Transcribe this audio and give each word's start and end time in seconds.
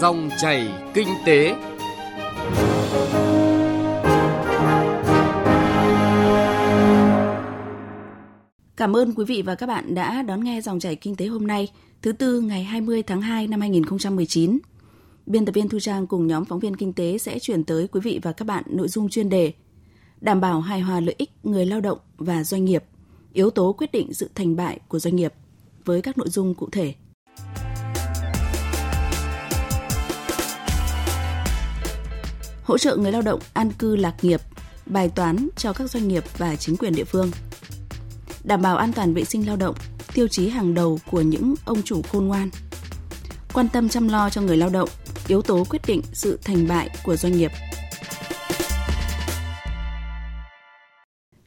Dòng 0.00 0.30
chảy 0.38 0.68
kinh 0.94 1.08
tế. 1.26 1.54
Cảm 8.76 8.96
ơn 8.96 9.14
quý 9.14 9.24
vị 9.24 9.42
và 9.42 9.54
các 9.54 9.66
bạn 9.66 9.94
đã 9.94 10.22
đón 10.22 10.44
nghe 10.44 10.60
dòng 10.60 10.80
chảy 10.80 10.96
kinh 10.96 11.16
tế 11.16 11.26
hôm 11.26 11.46
nay, 11.46 11.68
thứ 12.02 12.12
tư 12.12 12.40
ngày 12.40 12.64
20 12.64 13.02
tháng 13.02 13.20
2 13.20 13.46
năm 13.46 13.60
2019. 13.60 14.58
Biên 15.26 15.44
tập 15.44 15.52
viên 15.52 15.68
Thu 15.68 15.80
Trang 15.80 16.06
cùng 16.06 16.26
nhóm 16.26 16.44
phóng 16.44 16.58
viên 16.58 16.76
kinh 16.76 16.92
tế 16.92 17.18
sẽ 17.18 17.38
chuyển 17.38 17.64
tới 17.64 17.88
quý 17.88 18.00
vị 18.04 18.20
và 18.22 18.32
các 18.32 18.44
bạn 18.44 18.64
nội 18.66 18.88
dung 18.88 19.08
chuyên 19.08 19.28
đề 19.28 19.52
đảm 20.20 20.40
bảo 20.40 20.60
hài 20.60 20.80
hòa 20.80 21.00
lợi 21.00 21.14
ích 21.18 21.30
người 21.42 21.66
lao 21.66 21.80
động 21.80 21.98
và 22.16 22.44
doanh 22.44 22.64
nghiệp, 22.64 22.84
yếu 23.32 23.50
tố 23.50 23.72
quyết 23.72 23.92
định 23.92 24.14
sự 24.14 24.30
thành 24.34 24.56
bại 24.56 24.80
của 24.88 24.98
doanh 24.98 25.16
nghiệp 25.16 25.34
với 25.84 26.02
các 26.02 26.18
nội 26.18 26.28
dung 26.28 26.54
cụ 26.54 26.68
thể. 26.72 26.94
Hỗ 32.68 32.78
trợ 32.78 32.96
người 32.96 33.12
lao 33.12 33.22
động 33.22 33.40
an 33.52 33.70
cư 33.78 33.96
lạc 33.96 34.14
nghiệp, 34.22 34.40
bài 34.86 35.08
toán 35.08 35.48
cho 35.56 35.72
các 35.72 35.90
doanh 35.90 36.08
nghiệp 36.08 36.24
và 36.38 36.56
chính 36.56 36.76
quyền 36.76 36.94
địa 36.94 37.04
phương. 37.04 37.30
Đảm 38.44 38.62
bảo 38.62 38.76
an 38.76 38.92
toàn 38.92 39.14
vệ 39.14 39.24
sinh 39.24 39.46
lao 39.46 39.56
động, 39.56 39.74
tiêu 40.14 40.28
chí 40.28 40.48
hàng 40.48 40.74
đầu 40.74 40.98
của 41.10 41.20
những 41.20 41.54
ông 41.64 41.82
chủ 41.82 42.02
khôn 42.02 42.24
ngoan. 42.24 42.50
Quan 43.52 43.68
tâm 43.68 43.88
chăm 43.88 44.08
lo 44.08 44.30
cho 44.30 44.40
người 44.40 44.56
lao 44.56 44.68
động, 44.68 44.88
yếu 45.28 45.42
tố 45.42 45.64
quyết 45.70 45.82
định 45.86 46.02
sự 46.12 46.38
thành 46.44 46.68
bại 46.68 46.90
của 47.04 47.16
doanh 47.16 47.32
nghiệp. 47.32 47.50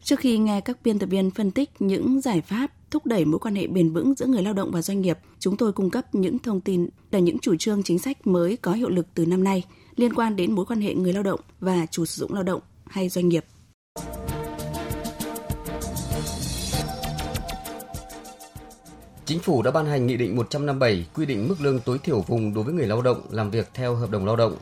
Trước 0.04 0.20
khi 0.20 0.38
nghe 0.38 0.62
các 0.62 0.78
biên 0.84 1.00
tập 1.00 1.10
viên 1.10 1.32
phân 1.32 1.52
tích 1.52 1.70
những 1.80 2.22
giải 2.22 2.42
pháp 2.42 2.72
thúc 2.92 3.06
đẩy 3.06 3.26
mối 3.26 3.40
quan 3.40 3.56
hệ 3.56 3.68
bền 3.68 3.94
vững 3.94 4.16
giữa 4.16 4.26
người 4.26 4.44
lao 4.44 4.54
động 4.54 4.72
và 4.72 4.82
doanh 4.82 5.02
nghiệp, 5.02 5.18
chúng 5.40 5.58
tôi 5.58 5.72
cung 5.72 5.90
cấp 5.90 6.16
những 6.16 6.40
thông 6.40 6.62
tin 6.62 6.90
là 7.12 7.20
những 7.20 7.40
chủ 7.40 7.56
trương 7.60 7.84
chính 7.84 8.00
sách 8.00 8.28
mới 8.28 8.58
có 8.58 8.74
hiệu 8.74 8.90
lực 8.90 9.08
từ 9.14 9.26
năm 9.26 9.44
nay 9.44 9.64
liên 9.96 10.14
quan 10.14 10.36
đến 10.36 10.52
mối 10.52 10.66
quan 10.66 10.82
hệ 10.82 10.94
người 10.94 11.14
lao 11.14 11.24
động 11.24 11.40
và 11.60 11.86
chủ 11.92 12.06
sử 12.06 12.20
dụng 12.20 12.34
lao 12.34 12.44
động 12.44 12.62
hay 12.86 13.10
doanh 13.10 13.30
nghiệp. 13.30 13.46
Chính 19.26 19.40
phủ 19.40 19.62
đã 19.62 19.72
ban 19.72 19.86
hành 19.86 20.08
Nghị 20.08 20.18
định 20.18 20.36
157 20.36 21.06
quy 21.14 21.26
định 21.26 21.48
mức 21.48 21.56
lương 21.62 21.80
tối 21.80 21.98
thiểu 22.04 22.22
vùng 22.22 22.54
đối 22.54 22.64
với 22.64 22.74
người 22.74 22.88
lao 22.88 23.02
động 23.02 23.22
làm 23.30 23.52
việc 23.52 23.70
theo 23.74 23.96
hợp 23.96 24.10
đồng 24.10 24.26
lao 24.26 24.36
động. 24.36 24.56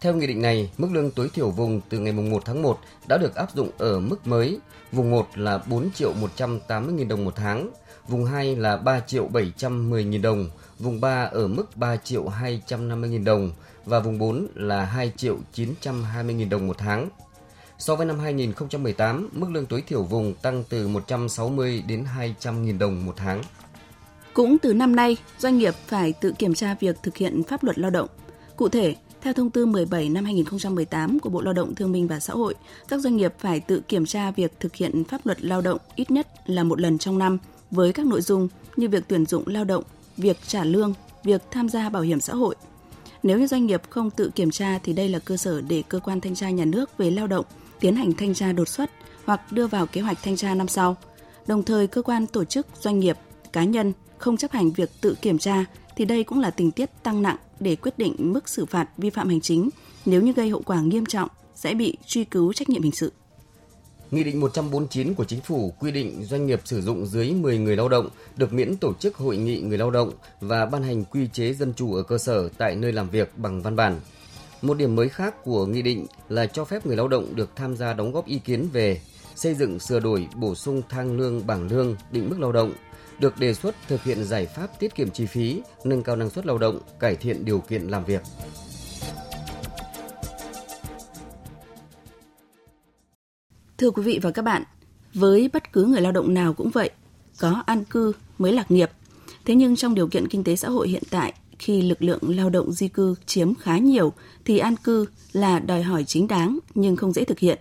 Theo 0.00 0.14
nghị 0.14 0.26
định 0.26 0.42
này, 0.42 0.70
mức 0.78 0.88
lương 0.92 1.10
tối 1.10 1.30
thiểu 1.34 1.50
vùng 1.50 1.80
từ 1.88 1.98
ngày 1.98 2.12
1 2.12 2.42
tháng 2.44 2.62
1 2.62 2.78
đã 3.08 3.18
được 3.18 3.34
áp 3.34 3.54
dụng 3.54 3.70
ở 3.78 4.00
mức 4.00 4.26
mới. 4.26 4.58
Vùng 4.92 5.10
1 5.10 5.28
là 5.34 5.58
4 5.58 5.90
triệu 5.94 6.12
180 6.12 6.94
nghìn 6.94 7.08
đồng 7.08 7.24
một 7.24 7.36
tháng, 7.36 7.70
vùng 8.08 8.24
2 8.24 8.56
là 8.56 8.76
3 8.76 9.00
triệu 9.00 9.26
710 9.28 10.04
nghìn 10.04 10.22
đồng, 10.22 10.50
vùng 10.78 11.00
3 11.00 11.24
ở 11.24 11.46
mức 11.46 11.76
3 11.76 11.96
triệu 11.96 12.28
250 12.28 13.10
nghìn 13.10 13.24
đồng 13.24 13.50
và 13.84 14.00
vùng 14.00 14.18
4 14.18 14.46
là 14.54 14.84
2 14.84 15.12
triệu 15.16 15.38
920 15.52 16.34
nghìn 16.34 16.48
đồng 16.48 16.66
một 16.66 16.78
tháng. 16.78 17.08
So 17.78 17.96
với 17.96 18.06
năm 18.06 18.18
2018, 18.18 19.28
mức 19.32 19.46
lương 19.50 19.66
tối 19.66 19.82
thiểu 19.86 20.02
vùng 20.02 20.34
tăng 20.34 20.64
từ 20.68 20.88
160 20.88 21.82
đến 21.86 22.04
200 22.04 22.64
nghìn 22.64 22.78
đồng 22.78 23.06
một 23.06 23.14
tháng. 23.16 23.42
Cũng 24.32 24.58
từ 24.58 24.74
năm 24.74 24.96
nay, 24.96 25.16
doanh 25.38 25.58
nghiệp 25.58 25.74
phải 25.86 26.12
tự 26.20 26.32
kiểm 26.38 26.54
tra 26.54 26.74
việc 26.80 26.96
thực 27.02 27.16
hiện 27.16 27.42
pháp 27.42 27.64
luật 27.64 27.78
lao 27.78 27.90
động. 27.90 28.08
Cụ 28.56 28.68
thể, 28.68 28.94
theo 29.26 29.32
thông 29.32 29.50
tư 29.50 29.66
17 29.66 30.08
năm 30.08 30.24
2018 30.24 31.20
của 31.20 31.30
Bộ 31.30 31.40
Lao 31.40 31.54
động 31.54 31.74
Thương 31.74 31.92
binh 31.92 32.08
và 32.08 32.20
Xã 32.20 32.32
hội, 32.32 32.54
các 32.88 33.00
doanh 33.00 33.16
nghiệp 33.16 33.34
phải 33.38 33.60
tự 33.60 33.80
kiểm 33.80 34.06
tra 34.06 34.30
việc 34.30 34.60
thực 34.60 34.76
hiện 34.76 35.04
pháp 35.04 35.26
luật 35.26 35.44
lao 35.44 35.60
động 35.60 35.78
ít 35.94 36.10
nhất 36.10 36.26
là 36.46 36.64
một 36.64 36.80
lần 36.80 36.98
trong 36.98 37.18
năm 37.18 37.38
với 37.70 37.92
các 37.92 38.06
nội 38.06 38.20
dung 38.20 38.48
như 38.76 38.88
việc 38.88 39.04
tuyển 39.08 39.26
dụng 39.26 39.42
lao 39.46 39.64
động, 39.64 39.84
việc 40.16 40.36
trả 40.46 40.64
lương, 40.64 40.94
việc 41.24 41.42
tham 41.50 41.68
gia 41.68 41.88
bảo 41.88 42.02
hiểm 42.02 42.20
xã 42.20 42.34
hội. 42.34 42.54
Nếu 43.22 43.38
như 43.38 43.46
doanh 43.46 43.66
nghiệp 43.66 43.82
không 43.90 44.10
tự 44.10 44.30
kiểm 44.34 44.50
tra 44.50 44.78
thì 44.78 44.92
đây 44.92 45.08
là 45.08 45.18
cơ 45.18 45.36
sở 45.36 45.60
để 45.60 45.82
cơ 45.88 45.98
quan 45.98 46.20
thanh 46.20 46.34
tra 46.34 46.50
nhà 46.50 46.64
nước 46.64 46.98
về 46.98 47.10
lao 47.10 47.26
động 47.26 47.44
tiến 47.80 47.96
hành 47.96 48.12
thanh 48.12 48.34
tra 48.34 48.52
đột 48.52 48.68
xuất 48.68 48.90
hoặc 49.24 49.52
đưa 49.52 49.66
vào 49.66 49.86
kế 49.86 50.00
hoạch 50.00 50.18
thanh 50.22 50.36
tra 50.36 50.54
năm 50.54 50.68
sau. 50.68 50.96
Đồng 51.46 51.62
thời, 51.62 51.86
cơ 51.86 52.02
quan 52.02 52.26
tổ 52.26 52.44
chức, 52.44 52.66
doanh 52.80 52.98
nghiệp, 52.98 53.16
cá 53.52 53.64
nhân 53.64 53.92
không 54.18 54.36
chấp 54.36 54.52
hành 54.52 54.70
việc 54.70 54.90
tự 55.00 55.14
kiểm 55.22 55.38
tra 55.38 55.64
thì 55.96 56.04
đây 56.04 56.24
cũng 56.24 56.40
là 56.40 56.50
tình 56.50 56.70
tiết 56.70 56.90
tăng 57.02 57.22
nặng 57.22 57.36
để 57.60 57.76
quyết 57.76 57.98
định 57.98 58.14
mức 58.18 58.48
xử 58.48 58.66
phạt 58.66 58.88
vi 58.96 59.10
phạm 59.10 59.28
hành 59.28 59.40
chính 59.40 59.70
nếu 60.06 60.22
như 60.22 60.32
gây 60.32 60.50
hậu 60.50 60.62
quả 60.62 60.80
nghiêm 60.80 61.06
trọng, 61.06 61.28
sẽ 61.54 61.74
bị 61.74 61.96
truy 62.06 62.24
cứu 62.24 62.52
trách 62.52 62.68
nhiệm 62.68 62.82
hình 62.82 62.92
sự. 62.92 63.12
Nghị 64.10 64.24
định 64.24 64.40
149 64.40 65.14
của 65.14 65.24
Chính 65.24 65.40
phủ 65.40 65.72
quy 65.80 65.90
định 65.90 66.24
doanh 66.24 66.46
nghiệp 66.46 66.60
sử 66.64 66.82
dụng 66.82 67.06
dưới 67.06 67.30
10 67.30 67.58
người 67.58 67.76
lao 67.76 67.88
động 67.88 68.08
được 68.36 68.52
miễn 68.52 68.76
tổ 68.76 68.94
chức 68.94 69.16
hội 69.16 69.36
nghị 69.36 69.60
người 69.60 69.78
lao 69.78 69.90
động 69.90 70.12
và 70.40 70.66
ban 70.66 70.82
hành 70.82 71.04
quy 71.04 71.28
chế 71.32 71.52
dân 71.52 71.72
chủ 71.76 71.94
ở 71.94 72.02
cơ 72.02 72.18
sở 72.18 72.48
tại 72.58 72.76
nơi 72.76 72.92
làm 72.92 73.10
việc 73.10 73.38
bằng 73.38 73.62
văn 73.62 73.76
bản. 73.76 74.00
Một 74.62 74.78
điểm 74.78 74.96
mới 74.96 75.08
khác 75.08 75.44
của 75.44 75.66
nghị 75.66 75.82
định 75.82 76.06
là 76.28 76.46
cho 76.46 76.64
phép 76.64 76.86
người 76.86 76.96
lao 76.96 77.08
động 77.08 77.34
được 77.34 77.56
tham 77.56 77.76
gia 77.76 77.92
đóng 77.92 78.12
góp 78.12 78.26
ý 78.26 78.38
kiến 78.38 78.68
về 78.72 79.00
xây 79.34 79.54
dựng, 79.54 79.78
sửa 79.78 80.00
đổi, 80.00 80.28
bổ 80.34 80.54
sung 80.54 80.82
thang 80.88 81.16
lương, 81.16 81.46
bảng 81.46 81.68
lương, 81.68 81.96
định 82.10 82.28
mức 82.28 82.40
lao 82.40 82.52
động 82.52 82.72
được 83.18 83.38
đề 83.38 83.54
xuất 83.54 83.74
thực 83.88 84.02
hiện 84.02 84.24
giải 84.24 84.46
pháp 84.46 84.80
tiết 84.80 84.94
kiệm 84.94 85.10
chi 85.10 85.26
phí, 85.26 85.62
nâng 85.84 86.02
cao 86.02 86.16
năng 86.16 86.30
suất 86.30 86.46
lao 86.46 86.58
động, 86.58 86.78
cải 87.00 87.16
thiện 87.16 87.44
điều 87.44 87.58
kiện 87.60 87.82
làm 87.82 88.04
việc. 88.04 88.22
Thưa 93.78 93.90
quý 93.90 94.02
vị 94.02 94.18
và 94.22 94.30
các 94.30 94.42
bạn, 94.42 94.62
với 95.14 95.50
bất 95.52 95.72
cứ 95.72 95.84
người 95.84 96.00
lao 96.00 96.12
động 96.12 96.34
nào 96.34 96.54
cũng 96.54 96.70
vậy, 96.70 96.90
có 97.38 97.62
an 97.66 97.84
cư 97.84 98.12
mới 98.38 98.52
lạc 98.52 98.70
nghiệp. 98.70 98.90
Thế 99.44 99.54
nhưng 99.54 99.76
trong 99.76 99.94
điều 99.94 100.08
kiện 100.08 100.28
kinh 100.28 100.44
tế 100.44 100.56
xã 100.56 100.68
hội 100.68 100.88
hiện 100.88 101.02
tại, 101.10 101.32
khi 101.58 101.82
lực 101.82 102.02
lượng 102.02 102.36
lao 102.36 102.50
động 102.50 102.72
di 102.72 102.88
cư 102.88 103.14
chiếm 103.26 103.54
khá 103.54 103.78
nhiều 103.78 104.12
thì 104.44 104.58
an 104.58 104.76
cư 104.76 105.06
là 105.32 105.58
đòi 105.58 105.82
hỏi 105.82 106.04
chính 106.04 106.26
đáng 106.26 106.58
nhưng 106.74 106.96
không 106.96 107.12
dễ 107.12 107.24
thực 107.24 107.38
hiện. 107.38 107.58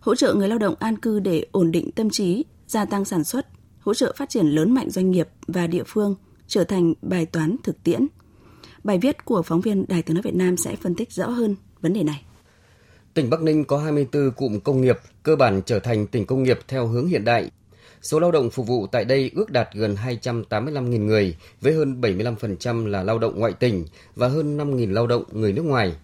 Hỗ 0.00 0.14
trợ 0.14 0.34
người 0.34 0.48
lao 0.48 0.58
động 0.58 0.74
an 0.78 0.98
cư 0.98 1.20
để 1.20 1.46
ổn 1.52 1.72
định 1.72 1.90
tâm 1.90 2.10
trí, 2.10 2.44
gia 2.66 2.84
tăng 2.84 3.04
sản 3.04 3.24
xuất, 3.24 3.46
hỗ 3.88 3.94
trợ 3.94 4.12
phát 4.16 4.28
triển 4.28 4.46
lớn 4.46 4.74
mạnh 4.74 4.90
doanh 4.90 5.10
nghiệp 5.10 5.28
và 5.46 5.66
địa 5.66 5.82
phương 5.86 6.14
trở 6.46 6.64
thành 6.64 6.94
bài 7.02 7.26
toán 7.26 7.56
thực 7.62 7.82
tiễn. 7.82 8.06
Bài 8.84 8.98
viết 8.98 9.24
của 9.24 9.42
phóng 9.42 9.60
viên 9.60 9.84
Đài 9.88 10.02
tiếng 10.02 10.14
nói 10.14 10.22
Việt 10.22 10.34
Nam 10.34 10.56
sẽ 10.56 10.76
phân 10.76 10.94
tích 10.94 11.12
rõ 11.12 11.28
hơn 11.28 11.56
vấn 11.80 11.92
đề 11.92 12.02
này. 12.02 12.24
Tỉnh 13.14 13.30
Bắc 13.30 13.42
Ninh 13.42 13.64
có 13.64 13.78
24 13.78 14.30
cụm 14.30 14.60
công 14.60 14.80
nghiệp, 14.80 14.98
cơ 15.22 15.36
bản 15.36 15.62
trở 15.66 15.78
thành 15.78 16.06
tỉnh 16.06 16.26
công 16.26 16.42
nghiệp 16.42 16.58
theo 16.68 16.86
hướng 16.86 17.06
hiện 17.06 17.24
đại. 17.24 17.50
Số 18.02 18.20
lao 18.20 18.32
động 18.32 18.50
phục 18.50 18.66
vụ 18.66 18.86
tại 18.86 19.04
đây 19.04 19.30
ước 19.34 19.50
đạt 19.50 19.68
gần 19.74 19.96
285.000 20.06 21.04
người, 21.06 21.36
với 21.60 21.72
hơn 21.72 22.00
75% 22.00 22.86
là 22.86 23.02
lao 23.02 23.18
động 23.18 23.38
ngoại 23.38 23.52
tỉnh 23.52 23.84
và 24.14 24.28
hơn 24.28 24.58
5.000 24.58 24.92
lao 24.92 25.06
động 25.06 25.24
người 25.32 25.52
nước 25.52 25.64
ngoài. 25.64 25.96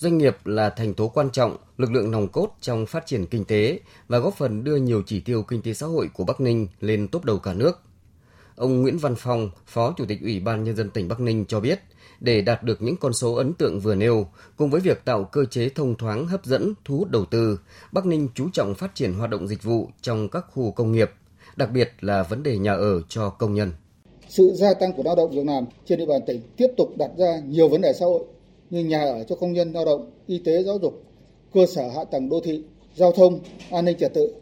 Doanh 0.00 0.18
nghiệp 0.18 0.36
là 0.44 0.70
thành 0.70 0.94
tố 0.94 1.08
quan 1.08 1.30
trọng, 1.30 1.56
lực 1.78 1.92
lượng 1.92 2.10
nòng 2.10 2.28
cốt 2.28 2.56
trong 2.60 2.86
phát 2.86 3.06
triển 3.06 3.26
kinh 3.26 3.44
tế 3.44 3.80
và 4.08 4.18
góp 4.18 4.34
phần 4.34 4.64
đưa 4.64 4.76
nhiều 4.76 5.02
chỉ 5.06 5.20
tiêu 5.20 5.42
kinh 5.42 5.62
tế 5.62 5.74
xã 5.74 5.86
hội 5.86 6.08
của 6.14 6.24
Bắc 6.24 6.40
Ninh 6.40 6.68
lên 6.80 7.08
top 7.08 7.24
đầu 7.24 7.38
cả 7.38 7.54
nước. 7.54 7.80
Ông 8.56 8.82
Nguyễn 8.82 8.98
Văn 8.98 9.14
Phong, 9.18 9.50
Phó 9.66 9.94
Chủ 9.96 10.04
tịch 10.08 10.18
Ủy 10.22 10.40
ban 10.40 10.64
Nhân 10.64 10.76
dân 10.76 10.90
tỉnh 10.90 11.08
Bắc 11.08 11.20
Ninh 11.20 11.44
cho 11.48 11.60
biết, 11.60 11.80
để 12.20 12.40
đạt 12.40 12.62
được 12.62 12.82
những 12.82 12.96
con 12.96 13.12
số 13.12 13.34
ấn 13.34 13.54
tượng 13.54 13.80
vừa 13.80 13.94
nêu, 13.94 14.26
cùng 14.56 14.70
với 14.70 14.80
việc 14.80 15.04
tạo 15.04 15.24
cơ 15.24 15.44
chế 15.44 15.68
thông 15.68 15.94
thoáng 15.94 16.26
hấp 16.26 16.44
dẫn, 16.44 16.74
thu 16.84 16.98
hút 16.98 17.10
đầu 17.10 17.24
tư, 17.24 17.60
Bắc 17.92 18.06
Ninh 18.06 18.28
chú 18.34 18.48
trọng 18.52 18.74
phát 18.74 18.94
triển 18.94 19.14
hoạt 19.14 19.30
động 19.30 19.48
dịch 19.48 19.62
vụ 19.62 19.88
trong 20.02 20.28
các 20.28 20.44
khu 20.52 20.72
công 20.72 20.92
nghiệp, 20.92 21.10
đặc 21.56 21.70
biệt 21.70 21.92
là 22.00 22.22
vấn 22.22 22.42
đề 22.42 22.58
nhà 22.58 22.72
ở 22.72 23.02
cho 23.08 23.30
công 23.30 23.54
nhân. 23.54 23.72
Sự 24.28 24.52
gia 24.54 24.74
tăng 24.74 24.92
của 24.92 25.02
lao 25.04 25.16
động 25.16 25.30
việc 25.30 25.46
làm 25.46 25.64
trên 25.86 25.98
địa 25.98 26.06
bàn 26.06 26.20
tỉnh 26.26 26.40
tiếp 26.56 26.68
tục 26.76 26.88
đặt 26.98 27.10
ra 27.18 27.40
nhiều 27.44 27.68
vấn 27.68 27.80
đề 27.80 27.92
xã 27.92 28.06
hội 28.06 28.24
như 28.70 28.84
nhà 28.84 29.04
ở 29.04 29.24
cho 29.24 29.36
công 29.36 29.52
nhân 29.52 29.72
lao 29.72 29.84
động, 29.84 30.10
y 30.26 30.38
tế 30.38 30.62
giáo 30.62 30.78
dục, 30.82 31.02
cơ 31.54 31.66
sở 31.66 31.88
hạ 31.88 32.04
tầng 32.04 32.28
đô 32.28 32.40
thị, 32.40 32.62
giao 32.96 33.12
thông, 33.12 33.40
an 33.70 33.84
ninh 33.84 33.96
trật 33.98 34.14
tự. 34.14 34.34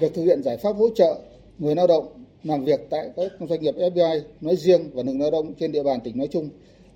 Việc 0.00 0.14
thực 0.14 0.24
hiện 0.24 0.42
giải 0.42 0.56
pháp 0.56 0.76
hỗ 0.76 0.88
trợ 0.94 1.18
người 1.58 1.74
lao 1.74 1.86
động 1.86 2.24
làm 2.44 2.64
việc 2.64 2.80
tại 2.90 3.10
các 3.16 3.32
doanh 3.48 3.60
nghiệp 3.60 3.74
FDI 3.76 4.20
nói 4.40 4.56
riêng 4.56 4.90
và 4.92 5.02
lực 5.02 5.16
lao 5.18 5.30
động 5.30 5.54
trên 5.60 5.72
địa 5.72 5.82
bàn 5.82 6.00
tỉnh 6.04 6.18
nói 6.18 6.28
chung 6.30 6.48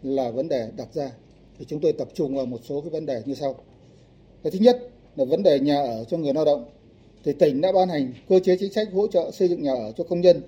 là 0.03 0.31
vấn 0.31 0.49
đề 0.49 0.69
đặt 0.77 0.95
ra. 0.95 1.11
Thì 1.59 1.65
chúng 1.69 1.81
tôi 1.81 1.93
tập 1.93 2.09
trung 2.15 2.37
vào 2.37 2.47
một 2.47 2.61
số 2.69 2.81
cái 2.81 2.91
vấn 2.91 3.07
đề 3.07 3.23
như 3.27 3.35
sau. 3.35 3.55
Cái 4.43 4.51
thứ 4.51 4.59
nhất 4.59 4.89
là 5.17 5.25
vấn 5.25 5.43
đề 5.43 5.61
nhà 5.61 5.83
ở 5.83 6.05
cho 6.05 6.17
người 6.17 6.35
lao 6.35 6.45
động. 6.45 6.65
Thì 7.25 7.33
tỉnh 7.33 7.61
đã 7.61 7.73
ban 7.73 7.89
hành 7.89 8.13
cơ 8.29 8.41
chế 8.41 8.57
chính 8.61 8.73
sách 8.73 8.89
hỗ 8.93 9.07
trợ 9.07 9.31
xây 9.31 9.49
dựng 9.49 9.63
nhà 9.63 9.75
ở 9.75 9.93
cho 9.97 10.05
công 10.05 10.21
nhân. 10.21 10.43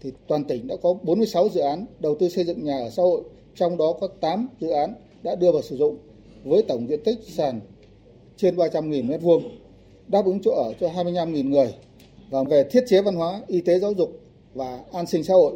Thì 0.00 0.12
toàn 0.26 0.44
tỉnh 0.44 0.66
đã 0.66 0.76
có 0.82 0.94
46 1.02 1.48
dự 1.48 1.60
án 1.60 1.86
đầu 2.00 2.14
tư 2.14 2.28
xây 2.28 2.44
dựng 2.44 2.64
nhà 2.64 2.78
ở 2.78 2.90
xã 2.90 3.02
hội, 3.02 3.22
trong 3.54 3.76
đó 3.76 3.92
có 4.00 4.08
8 4.20 4.48
dự 4.60 4.70
án 4.70 4.94
đã 5.24 5.34
đưa 5.34 5.52
vào 5.52 5.62
sử 5.62 5.76
dụng 5.76 5.98
với 6.44 6.64
tổng 6.68 6.88
diện 6.88 7.00
tích 7.04 7.18
sàn 7.28 7.60
trên 8.36 8.56
300.000 8.56 9.18
m2, 9.18 9.42
đáp 10.08 10.24
ứng 10.24 10.40
chỗ 10.44 10.50
ở 10.50 10.72
cho 10.80 10.88
25.000 10.88 11.48
người 11.48 11.74
và 12.30 12.42
về 12.50 12.68
thiết 12.70 12.84
chế 12.88 13.02
văn 13.02 13.14
hóa, 13.14 13.40
y 13.46 13.60
tế 13.60 13.78
giáo 13.78 13.92
dục 13.92 14.20
và 14.54 14.80
an 14.92 15.06
sinh 15.06 15.24
xã 15.24 15.34
hội. 15.34 15.54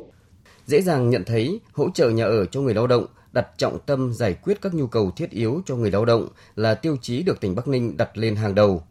Dễ 0.67 0.82
dàng 0.82 1.11
nhận 1.11 1.25
thấy 1.25 1.61
hỗ 1.73 1.91
trợ 1.91 2.11
nhà 2.11 2.25
ở 2.25 2.47
cho 2.47 2.61
người 2.61 2.75
lao 2.75 2.87
động 2.87 3.06
đặt 3.32 3.47
trọng 3.59 3.79
tâm 3.87 4.12
giải 4.15 4.35
quyết 4.35 4.61
các 4.61 4.75
nhu 4.75 4.87
cầu 4.87 5.11
thiết 5.17 5.31
yếu 5.31 5.61
cho 5.67 5.76
người 5.76 5.91
lao 5.91 6.05
động 6.05 6.29
là 6.56 6.75
tiêu 6.75 6.97
chí 7.03 7.23
được 7.23 7.41
tỉnh 7.41 7.55
Bắc 7.55 7.69
Ninh 7.69 7.97
đặt 7.97 8.19
lên 8.19 8.37
hàng 8.37 8.55
đầu. 8.55 8.82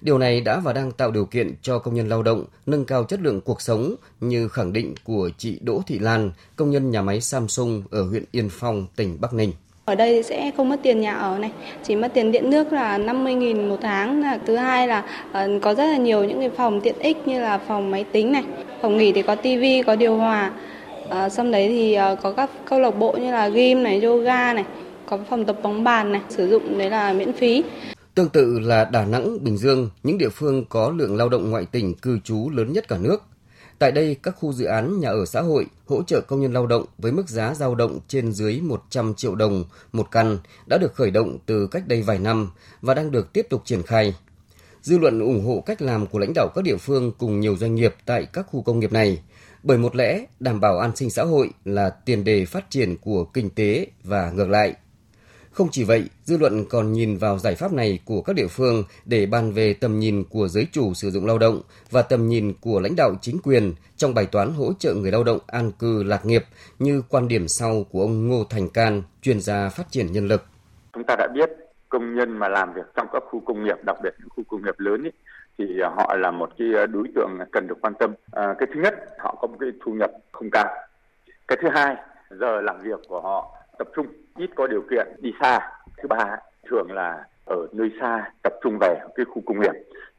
Điều 0.00 0.18
này 0.18 0.40
đã 0.40 0.60
và 0.60 0.72
đang 0.72 0.92
tạo 0.92 1.10
điều 1.10 1.24
kiện 1.24 1.54
cho 1.62 1.78
công 1.78 1.94
nhân 1.94 2.08
lao 2.08 2.22
động 2.22 2.44
nâng 2.66 2.84
cao 2.84 3.04
chất 3.04 3.20
lượng 3.20 3.40
cuộc 3.40 3.60
sống 3.60 3.94
như 4.20 4.48
khẳng 4.48 4.72
định 4.72 4.94
của 5.04 5.30
chị 5.38 5.58
Đỗ 5.62 5.82
Thị 5.86 5.98
Lan, 5.98 6.30
công 6.56 6.70
nhân 6.70 6.90
nhà 6.90 7.02
máy 7.02 7.20
Samsung 7.20 7.82
ở 7.90 8.02
huyện 8.02 8.24
Yên 8.32 8.48
Phong, 8.50 8.86
tỉnh 8.96 9.20
Bắc 9.20 9.34
Ninh 9.34 9.52
ở 9.90 9.94
đây 9.94 10.22
sẽ 10.22 10.50
không 10.56 10.68
mất 10.68 10.76
tiền 10.82 11.00
nhà 11.00 11.14
ở 11.14 11.38
này, 11.38 11.50
chỉ 11.82 11.96
mất 11.96 12.08
tiền 12.14 12.32
điện 12.32 12.50
nước 12.50 12.72
là 12.72 12.98
50.000 12.98 13.68
một 13.68 13.76
tháng. 13.82 14.22
Là 14.22 14.38
thứ 14.46 14.56
hai 14.56 14.88
là 14.88 15.04
ờ, 15.32 15.48
có 15.62 15.74
rất 15.74 15.86
là 15.86 15.96
nhiều 15.96 16.24
những 16.24 16.40
cái 16.40 16.50
phòng 16.50 16.80
tiện 16.80 16.98
ích 16.98 17.16
như 17.28 17.40
là 17.40 17.58
phòng 17.58 17.90
máy 17.90 18.04
tính 18.12 18.32
này, 18.32 18.44
phòng 18.82 18.96
nghỉ 18.96 19.12
thì 19.12 19.22
có 19.22 19.34
tivi, 19.34 19.82
có 19.82 19.96
điều 19.96 20.16
hòa. 20.16 20.50
À, 21.08 21.28
xong 21.28 21.50
đấy 21.50 21.68
thì 21.68 21.94
ờ, 21.94 22.16
có 22.22 22.32
các 22.32 22.50
câu 22.64 22.80
lạc 22.80 22.90
bộ 22.90 23.12
như 23.12 23.32
là 23.32 23.48
gym 23.48 23.82
này, 23.82 24.00
yoga 24.02 24.52
này, 24.52 24.64
có 25.06 25.18
phòng 25.30 25.44
tập 25.44 25.56
bóng 25.62 25.84
bàn 25.84 26.12
này, 26.12 26.20
sử 26.28 26.48
dụng 26.48 26.78
đấy 26.78 26.90
là 26.90 27.12
miễn 27.12 27.32
phí. 27.32 27.62
Tương 28.14 28.28
tự 28.28 28.58
là 28.58 28.88
Đà 28.92 29.04
Nẵng, 29.04 29.44
Bình 29.44 29.56
Dương, 29.56 29.90
những 30.02 30.18
địa 30.18 30.28
phương 30.28 30.64
có 30.68 30.92
lượng 30.96 31.16
lao 31.16 31.28
động 31.28 31.50
ngoại 31.50 31.66
tỉnh 31.72 31.94
cư 31.94 32.18
trú 32.24 32.50
lớn 32.50 32.72
nhất 32.72 32.88
cả 32.88 32.96
nước. 33.00 33.22
Tại 33.80 33.92
đây, 33.92 34.16
các 34.22 34.34
khu 34.38 34.52
dự 34.52 34.64
án 34.64 35.00
nhà 35.00 35.08
ở 35.08 35.24
xã 35.24 35.40
hội 35.40 35.66
hỗ 35.86 36.02
trợ 36.02 36.20
công 36.20 36.40
nhân 36.40 36.52
lao 36.52 36.66
động 36.66 36.84
với 36.98 37.12
mức 37.12 37.28
giá 37.28 37.54
giao 37.54 37.74
động 37.74 37.98
trên 38.08 38.32
dưới 38.32 38.60
100 38.60 39.14
triệu 39.14 39.34
đồng 39.34 39.64
một 39.92 40.10
căn 40.10 40.38
đã 40.66 40.78
được 40.78 40.94
khởi 40.94 41.10
động 41.10 41.38
từ 41.46 41.66
cách 41.66 41.88
đây 41.88 42.02
vài 42.02 42.18
năm 42.18 42.50
và 42.82 42.94
đang 42.94 43.10
được 43.10 43.32
tiếp 43.32 43.46
tục 43.50 43.62
triển 43.64 43.82
khai. 43.82 44.14
Dư 44.82 44.98
luận 44.98 45.20
ủng 45.20 45.44
hộ 45.44 45.62
cách 45.66 45.82
làm 45.82 46.06
của 46.06 46.18
lãnh 46.18 46.32
đạo 46.34 46.48
các 46.54 46.64
địa 46.64 46.76
phương 46.76 47.12
cùng 47.18 47.40
nhiều 47.40 47.56
doanh 47.56 47.74
nghiệp 47.74 47.94
tại 48.06 48.26
các 48.32 48.46
khu 48.50 48.62
công 48.62 48.80
nghiệp 48.80 48.92
này, 48.92 49.22
bởi 49.62 49.78
một 49.78 49.96
lẽ 49.96 50.24
đảm 50.40 50.60
bảo 50.60 50.78
an 50.78 50.96
sinh 50.96 51.10
xã 51.10 51.24
hội 51.24 51.50
là 51.64 51.90
tiền 51.90 52.24
đề 52.24 52.44
phát 52.44 52.70
triển 52.70 52.96
của 52.96 53.24
kinh 53.24 53.50
tế 53.50 53.86
và 54.04 54.30
ngược 54.30 54.48
lại. 54.48 54.74
Không 55.52 55.68
chỉ 55.70 55.84
vậy, 55.84 56.04
dư 56.22 56.36
luận 56.36 56.64
còn 56.70 56.92
nhìn 56.92 57.16
vào 57.16 57.38
giải 57.38 57.54
pháp 57.54 57.72
này 57.72 57.98
của 58.04 58.22
các 58.22 58.36
địa 58.36 58.46
phương 58.46 58.84
để 59.04 59.26
bàn 59.26 59.52
về 59.52 59.74
tầm 59.74 59.98
nhìn 59.98 60.24
của 60.30 60.48
giới 60.48 60.66
chủ 60.72 60.94
sử 60.94 61.10
dụng 61.10 61.26
lao 61.26 61.38
động 61.38 61.60
và 61.90 62.02
tầm 62.02 62.28
nhìn 62.28 62.54
của 62.60 62.80
lãnh 62.80 62.96
đạo 62.96 63.10
chính 63.20 63.38
quyền 63.42 63.74
trong 63.96 64.14
bài 64.14 64.26
toán 64.32 64.52
hỗ 64.52 64.72
trợ 64.78 64.94
người 64.94 65.12
lao 65.12 65.24
động 65.24 65.38
an 65.46 65.72
cư 65.78 66.02
lạc 66.02 66.26
nghiệp 66.26 66.42
như 66.78 67.02
quan 67.08 67.28
điểm 67.28 67.48
sau 67.48 67.84
của 67.90 68.00
ông 68.00 68.28
Ngô 68.28 68.44
Thành 68.50 68.68
Can, 68.68 69.02
chuyên 69.22 69.40
gia 69.40 69.68
phát 69.68 69.84
triển 69.90 70.12
nhân 70.12 70.28
lực. 70.28 70.44
Chúng 70.92 71.04
ta 71.04 71.16
đã 71.16 71.28
biết 71.34 71.50
công 71.88 72.14
nhân 72.14 72.38
mà 72.38 72.48
làm 72.48 72.72
việc 72.72 72.86
trong 72.94 73.06
các 73.12 73.22
khu 73.30 73.40
công 73.40 73.64
nghiệp, 73.64 73.76
đặc 73.84 73.96
biệt 74.02 74.14
những 74.18 74.28
khu 74.28 74.44
công 74.48 74.64
nghiệp 74.64 74.74
lớn 74.78 75.02
ấy, 75.02 75.12
thì 75.58 75.64
họ 75.96 76.16
là 76.16 76.30
một 76.30 76.50
cái 76.58 76.68
đối 76.86 77.08
tượng 77.14 77.30
cần 77.52 77.66
được 77.66 77.78
quan 77.80 77.94
tâm. 77.98 78.14
À, 78.32 78.54
cái 78.58 78.68
thứ 78.74 78.80
nhất, 78.80 78.94
họ 79.18 79.36
có 79.40 79.46
một 79.48 79.56
cái 79.60 79.70
thu 79.84 79.92
nhập 79.92 80.10
không 80.32 80.50
cao. 80.50 80.66
Cái 81.48 81.58
thứ 81.62 81.68
hai, 81.72 81.96
giờ 82.30 82.60
làm 82.60 82.82
việc 82.82 83.00
của 83.08 83.20
họ 83.20 83.56
tập 83.78 83.88
trung 83.96 84.06
ít 84.40 84.50
có 84.56 84.66
điều 84.66 84.82
kiện 84.90 85.06
đi 85.18 85.32
xa. 85.40 85.72
Thứ 86.02 86.08
ba, 86.08 86.36
thường 86.70 86.92
là 86.92 87.24
ở 87.44 87.66
nơi 87.72 87.90
xa, 88.00 88.30
tập 88.42 88.52
trung 88.62 88.78
về 88.80 89.00
cái 89.14 89.24
khu 89.24 89.42
công 89.46 89.60
nghiệp. 89.60 89.72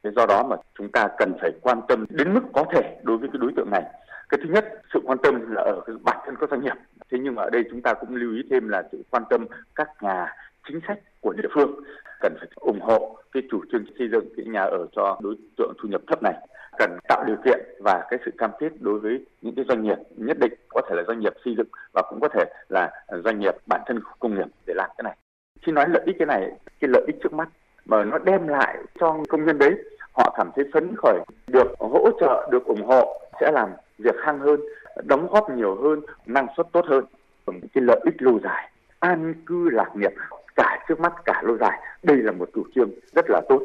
Thế 0.03 0.11
do 0.15 0.25
đó 0.25 0.43
mà 0.43 0.55
chúng 0.77 0.91
ta 0.91 1.07
cần 1.17 1.33
phải 1.41 1.51
quan 1.61 1.81
tâm 1.87 2.05
đến 2.09 2.33
mức 2.33 2.41
có 2.53 2.65
thể 2.73 2.97
đối 3.03 3.17
với 3.17 3.29
cái 3.33 3.39
đối 3.41 3.51
tượng 3.55 3.69
này. 3.71 3.83
Cái 4.29 4.39
thứ 4.43 4.49
nhất, 4.53 4.65
sự 4.93 4.99
quan 5.03 5.17
tâm 5.23 5.51
là 5.51 5.61
ở 5.61 5.81
bản 6.03 6.17
thân 6.25 6.35
các 6.39 6.49
doanh 6.49 6.61
nghiệp. 6.61 6.75
Thế 7.11 7.17
nhưng 7.21 7.35
mà 7.35 7.43
ở 7.43 7.49
đây 7.49 7.63
chúng 7.71 7.81
ta 7.81 7.93
cũng 7.93 8.15
lưu 8.15 8.33
ý 8.33 8.41
thêm 8.49 8.69
là 8.69 8.83
sự 8.91 9.03
quan 9.09 9.23
tâm 9.29 9.45
các 9.75 9.89
nhà 10.01 10.35
chính 10.67 10.79
sách 10.87 10.99
của 11.21 11.33
địa 11.33 11.49
phương, 11.53 11.83
cần 12.19 12.35
phải 12.39 12.47
ủng 12.55 12.81
hộ 12.81 13.17
cái 13.31 13.43
chủ 13.51 13.61
trương 13.71 13.85
xây 13.99 14.09
dựng 14.11 14.25
cái 14.37 14.45
nhà 14.45 14.61
ở 14.63 14.87
cho 14.91 15.19
đối 15.21 15.35
tượng 15.57 15.73
thu 15.81 15.89
nhập 15.89 16.01
thấp 16.07 16.23
này, 16.23 16.33
cần 16.77 16.97
tạo 17.07 17.23
điều 17.27 17.35
kiện 17.45 17.59
và 17.79 18.05
cái 18.09 18.19
sự 18.25 18.31
cam 18.37 18.51
kết 18.59 18.69
đối 18.79 18.99
với 18.99 19.25
những 19.41 19.55
cái 19.55 19.65
doanh 19.67 19.83
nghiệp 19.83 19.97
nhất 20.17 20.37
định, 20.39 20.53
có 20.69 20.81
thể 20.89 20.95
là 20.95 21.03
doanh 21.07 21.19
nghiệp 21.19 21.33
xây 21.45 21.55
dựng 21.57 21.67
và 21.93 22.01
cũng 22.09 22.19
có 22.19 22.27
thể 22.27 22.43
là 22.69 22.91
doanh 23.23 23.39
nghiệp 23.39 23.55
bản 23.67 23.81
thân 23.85 23.99
công 24.19 24.35
nghiệp 24.35 24.47
để 24.67 24.73
làm 24.73 24.89
cái 24.97 25.03
này. 25.03 25.17
Khi 25.61 25.71
nói 25.71 25.85
lợi 25.89 26.03
ích 26.05 26.15
cái 26.19 26.25
này, 26.25 26.51
cái 26.79 26.89
lợi 26.93 27.03
ích 27.07 27.15
trước 27.23 27.33
mắt 27.33 27.49
mà 27.85 28.03
nó 28.03 28.17
đem 28.17 28.47
lại 28.47 28.77
cho 28.99 29.17
công 29.29 29.45
nhân 29.45 29.57
đấy, 29.57 29.71
họ 30.13 30.33
cảm 30.37 30.51
thấy 30.55 30.65
phấn 30.73 30.95
khởi, 30.97 31.19
được 31.47 31.67
hỗ 31.79 32.09
trợ, 32.19 32.49
được 32.51 32.65
ủng 32.65 32.85
hộ 32.85 33.21
sẽ 33.39 33.51
làm 33.51 33.69
việc 33.97 34.15
hăng 34.19 34.39
hơn, 34.39 34.59
đóng 35.03 35.27
góp 35.27 35.49
nhiều 35.49 35.75
hơn, 35.75 36.01
năng 36.25 36.47
suất 36.57 36.67
tốt 36.71 36.85
hơn. 36.87 37.05
Cái 37.47 37.83
lợi 37.83 37.99
ích 38.05 38.21
lâu 38.21 38.39
dài, 38.43 38.71
an 38.99 39.33
cư 39.45 39.69
lạc 39.69 39.91
nghiệp 39.95 40.11
cả 40.61 40.85
trước 40.87 40.99
mắt 40.99 41.13
cả 41.25 41.41
lâu 41.45 41.57
dài 41.57 41.79
đây 42.03 42.17
là 42.17 42.31
một 42.31 42.49
chủ 42.55 42.63
trương 42.75 42.89
rất 43.15 43.25
là 43.29 43.41
tốt 43.49 43.59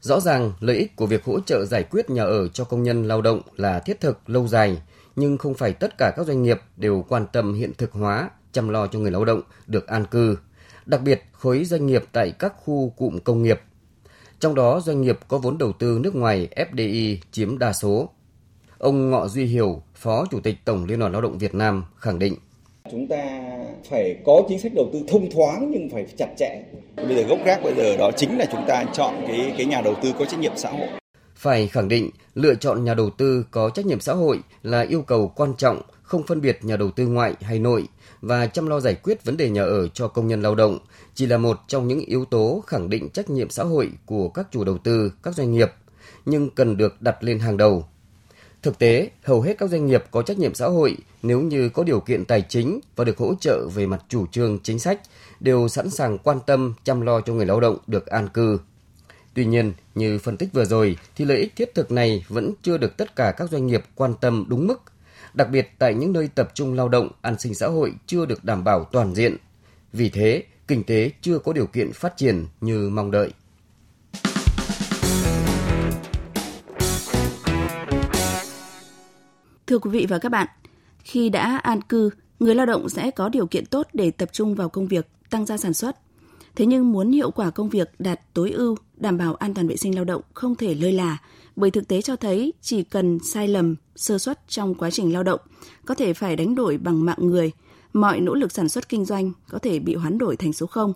Rõ 0.00 0.20
ràng, 0.20 0.52
lợi 0.60 0.76
ích 0.76 0.96
của 0.96 1.06
việc 1.06 1.24
hỗ 1.24 1.40
trợ 1.40 1.64
giải 1.64 1.82
quyết 1.90 2.10
nhà 2.10 2.22
ở 2.22 2.48
cho 2.48 2.64
công 2.64 2.82
nhân 2.82 3.08
lao 3.08 3.22
động 3.22 3.40
là 3.56 3.80
thiết 3.80 4.00
thực, 4.00 4.30
lâu 4.30 4.46
dài, 4.48 4.82
nhưng 5.16 5.38
không 5.38 5.54
phải 5.54 5.72
tất 5.72 5.98
cả 5.98 6.12
các 6.16 6.26
doanh 6.26 6.42
nghiệp 6.42 6.60
đều 6.76 7.04
quan 7.08 7.26
tâm 7.32 7.54
hiện 7.54 7.72
thực 7.78 7.92
hóa, 7.92 8.30
chăm 8.52 8.68
lo 8.68 8.86
cho 8.86 8.98
người 8.98 9.10
lao 9.10 9.24
động 9.24 9.40
được 9.66 9.86
an 9.86 10.04
cư, 10.10 10.38
đặc 10.86 11.00
biệt 11.04 11.22
khối 11.32 11.64
doanh 11.64 11.86
nghiệp 11.86 12.04
tại 12.12 12.32
các 12.38 12.52
khu 12.56 12.92
cụm 12.96 13.18
công 13.18 13.42
nghiệp. 13.42 13.60
Trong 14.40 14.54
đó, 14.54 14.80
doanh 14.80 15.00
nghiệp 15.00 15.18
có 15.28 15.38
vốn 15.38 15.58
đầu 15.58 15.72
tư 15.72 15.98
nước 16.02 16.14
ngoài 16.14 16.48
FDI 16.56 17.16
chiếm 17.30 17.58
đa 17.58 17.72
số. 17.72 18.10
Ông 18.78 19.10
Ngọ 19.10 19.26
Duy 19.26 19.44
Hiểu, 19.44 19.82
Phó 19.94 20.26
Chủ 20.30 20.40
tịch 20.40 20.56
Tổng 20.64 20.84
Liên 20.84 20.98
đoàn 20.98 21.12
Lao 21.12 21.20
động 21.20 21.38
Việt 21.38 21.54
Nam 21.54 21.84
khẳng 21.96 22.18
định. 22.18 22.34
Chúng 22.90 23.08
ta 23.08 23.40
phải 23.90 24.16
có 24.24 24.42
chính 24.48 24.58
sách 24.58 24.72
đầu 24.74 24.90
tư 24.92 25.02
thông 25.08 25.30
thoáng 25.30 25.70
nhưng 25.70 25.90
phải 25.90 26.06
chặt 26.16 26.28
chẽ. 26.36 26.62
Bây 26.96 27.16
giờ 27.16 27.22
gốc 27.22 27.38
gác 27.44 27.62
bây 27.62 27.74
giờ 27.74 27.96
đó 27.96 28.10
chính 28.16 28.38
là 28.38 28.46
chúng 28.52 28.64
ta 28.68 28.84
chọn 28.92 29.14
cái 29.28 29.54
cái 29.56 29.66
nhà 29.66 29.80
đầu 29.80 29.94
tư 30.02 30.12
có 30.18 30.24
trách 30.24 30.40
nhiệm 30.40 30.52
xã 30.56 30.70
hội. 30.70 30.88
Phải 31.36 31.68
khẳng 31.68 31.88
định 31.88 32.10
lựa 32.34 32.54
chọn 32.54 32.84
nhà 32.84 32.94
đầu 32.94 33.10
tư 33.10 33.44
có 33.50 33.70
trách 33.70 33.86
nhiệm 33.86 34.00
xã 34.00 34.12
hội 34.12 34.40
là 34.62 34.80
yêu 34.80 35.02
cầu 35.02 35.32
quan 35.36 35.54
trọng, 35.58 35.82
không 36.02 36.22
phân 36.26 36.40
biệt 36.40 36.58
nhà 36.62 36.76
đầu 36.76 36.90
tư 36.90 37.06
ngoại 37.06 37.34
hay 37.40 37.58
nội 37.58 37.88
và 38.20 38.46
chăm 38.46 38.66
lo 38.66 38.80
giải 38.80 38.94
quyết 38.94 39.24
vấn 39.24 39.36
đề 39.36 39.50
nhà 39.50 39.62
ở 39.62 39.88
cho 39.88 40.08
công 40.08 40.26
nhân 40.26 40.42
lao 40.42 40.54
động 40.54 40.78
chỉ 41.14 41.26
là 41.26 41.38
một 41.38 41.58
trong 41.66 41.88
những 41.88 42.00
yếu 42.00 42.24
tố 42.24 42.62
khẳng 42.66 42.90
định 42.90 43.08
trách 43.10 43.30
nhiệm 43.30 43.50
xã 43.50 43.64
hội 43.64 43.90
của 44.06 44.28
các 44.28 44.46
chủ 44.50 44.64
đầu 44.64 44.78
tư, 44.78 45.12
các 45.22 45.34
doanh 45.34 45.52
nghiệp, 45.52 45.70
nhưng 46.26 46.50
cần 46.50 46.76
được 46.76 47.02
đặt 47.02 47.24
lên 47.24 47.38
hàng 47.38 47.56
đầu 47.56 47.84
Thực 48.64 48.78
tế, 48.78 49.10
hầu 49.22 49.40
hết 49.40 49.58
các 49.58 49.70
doanh 49.70 49.86
nghiệp 49.86 50.04
có 50.10 50.22
trách 50.22 50.38
nhiệm 50.38 50.54
xã 50.54 50.66
hội 50.66 50.96
nếu 51.22 51.40
như 51.40 51.68
có 51.68 51.84
điều 51.84 52.00
kiện 52.00 52.24
tài 52.24 52.42
chính 52.48 52.80
và 52.96 53.04
được 53.04 53.18
hỗ 53.18 53.34
trợ 53.40 53.68
về 53.74 53.86
mặt 53.86 54.04
chủ 54.08 54.26
trương 54.26 54.58
chính 54.62 54.78
sách 54.78 55.00
đều 55.40 55.68
sẵn 55.68 55.90
sàng 55.90 56.18
quan 56.18 56.38
tâm 56.46 56.74
chăm 56.84 57.00
lo 57.00 57.20
cho 57.20 57.32
người 57.32 57.46
lao 57.46 57.60
động 57.60 57.78
được 57.86 58.06
an 58.06 58.28
cư. 58.28 58.58
Tuy 59.34 59.44
nhiên, 59.44 59.72
như 59.94 60.18
phân 60.18 60.36
tích 60.36 60.48
vừa 60.52 60.64
rồi 60.64 60.96
thì 61.16 61.24
lợi 61.24 61.38
ích 61.38 61.56
thiết 61.56 61.74
thực 61.74 61.90
này 61.90 62.24
vẫn 62.28 62.52
chưa 62.62 62.78
được 62.78 62.96
tất 62.96 63.16
cả 63.16 63.32
các 63.36 63.50
doanh 63.50 63.66
nghiệp 63.66 63.84
quan 63.94 64.14
tâm 64.20 64.44
đúng 64.48 64.66
mức, 64.66 64.82
đặc 65.34 65.48
biệt 65.50 65.70
tại 65.78 65.94
những 65.94 66.12
nơi 66.12 66.28
tập 66.34 66.50
trung 66.54 66.74
lao 66.74 66.88
động, 66.88 67.08
an 67.20 67.38
sinh 67.38 67.54
xã 67.54 67.66
hội 67.66 67.92
chưa 68.06 68.26
được 68.26 68.44
đảm 68.44 68.64
bảo 68.64 68.84
toàn 68.84 69.14
diện. 69.14 69.36
Vì 69.92 70.08
thế, 70.08 70.42
kinh 70.68 70.84
tế 70.84 71.10
chưa 71.20 71.38
có 71.38 71.52
điều 71.52 71.66
kiện 71.66 71.92
phát 71.92 72.16
triển 72.16 72.46
như 72.60 72.90
mong 72.90 73.10
đợi. 73.10 73.30
Thưa 79.66 79.78
quý 79.78 79.90
vị 79.90 80.06
và 80.08 80.18
các 80.18 80.28
bạn, 80.28 80.48
khi 81.04 81.28
đã 81.28 81.56
an 81.56 81.82
cư, 81.82 82.10
người 82.40 82.54
lao 82.54 82.66
động 82.66 82.88
sẽ 82.88 83.10
có 83.10 83.28
điều 83.28 83.46
kiện 83.46 83.66
tốt 83.66 83.86
để 83.92 84.10
tập 84.10 84.28
trung 84.32 84.54
vào 84.54 84.68
công 84.68 84.86
việc, 84.86 85.08
tăng 85.30 85.46
gia 85.46 85.56
sản 85.56 85.74
xuất. 85.74 85.96
Thế 86.56 86.66
nhưng 86.66 86.92
muốn 86.92 87.12
hiệu 87.12 87.30
quả 87.30 87.50
công 87.50 87.68
việc 87.68 87.90
đạt 87.98 88.20
tối 88.34 88.50
ưu, 88.50 88.76
đảm 88.96 89.18
bảo 89.18 89.34
an 89.34 89.54
toàn 89.54 89.68
vệ 89.68 89.76
sinh 89.76 89.94
lao 89.94 90.04
động 90.04 90.22
không 90.34 90.54
thể 90.54 90.74
lơi 90.74 90.92
là, 90.92 91.18
bởi 91.56 91.70
thực 91.70 91.88
tế 91.88 92.02
cho 92.02 92.16
thấy 92.16 92.52
chỉ 92.60 92.82
cần 92.82 93.18
sai 93.18 93.48
lầm, 93.48 93.76
sơ 93.96 94.18
suất 94.18 94.40
trong 94.48 94.74
quá 94.74 94.90
trình 94.90 95.12
lao 95.12 95.22
động, 95.22 95.40
có 95.84 95.94
thể 95.94 96.12
phải 96.12 96.36
đánh 96.36 96.54
đổi 96.54 96.78
bằng 96.78 97.04
mạng 97.04 97.18
người, 97.20 97.52
mọi 97.92 98.20
nỗ 98.20 98.34
lực 98.34 98.52
sản 98.52 98.68
xuất 98.68 98.88
kinh 98.88 99.04
doanh 99.04 99.32
có 99.50 99.58
thể 99.58 99.78
bị 99.78 99.94
hoán 99.94 100.18
đổi 100.18 100.36
thành 100.36 100.52
số 100.52 100.66
không. 100.66 100.92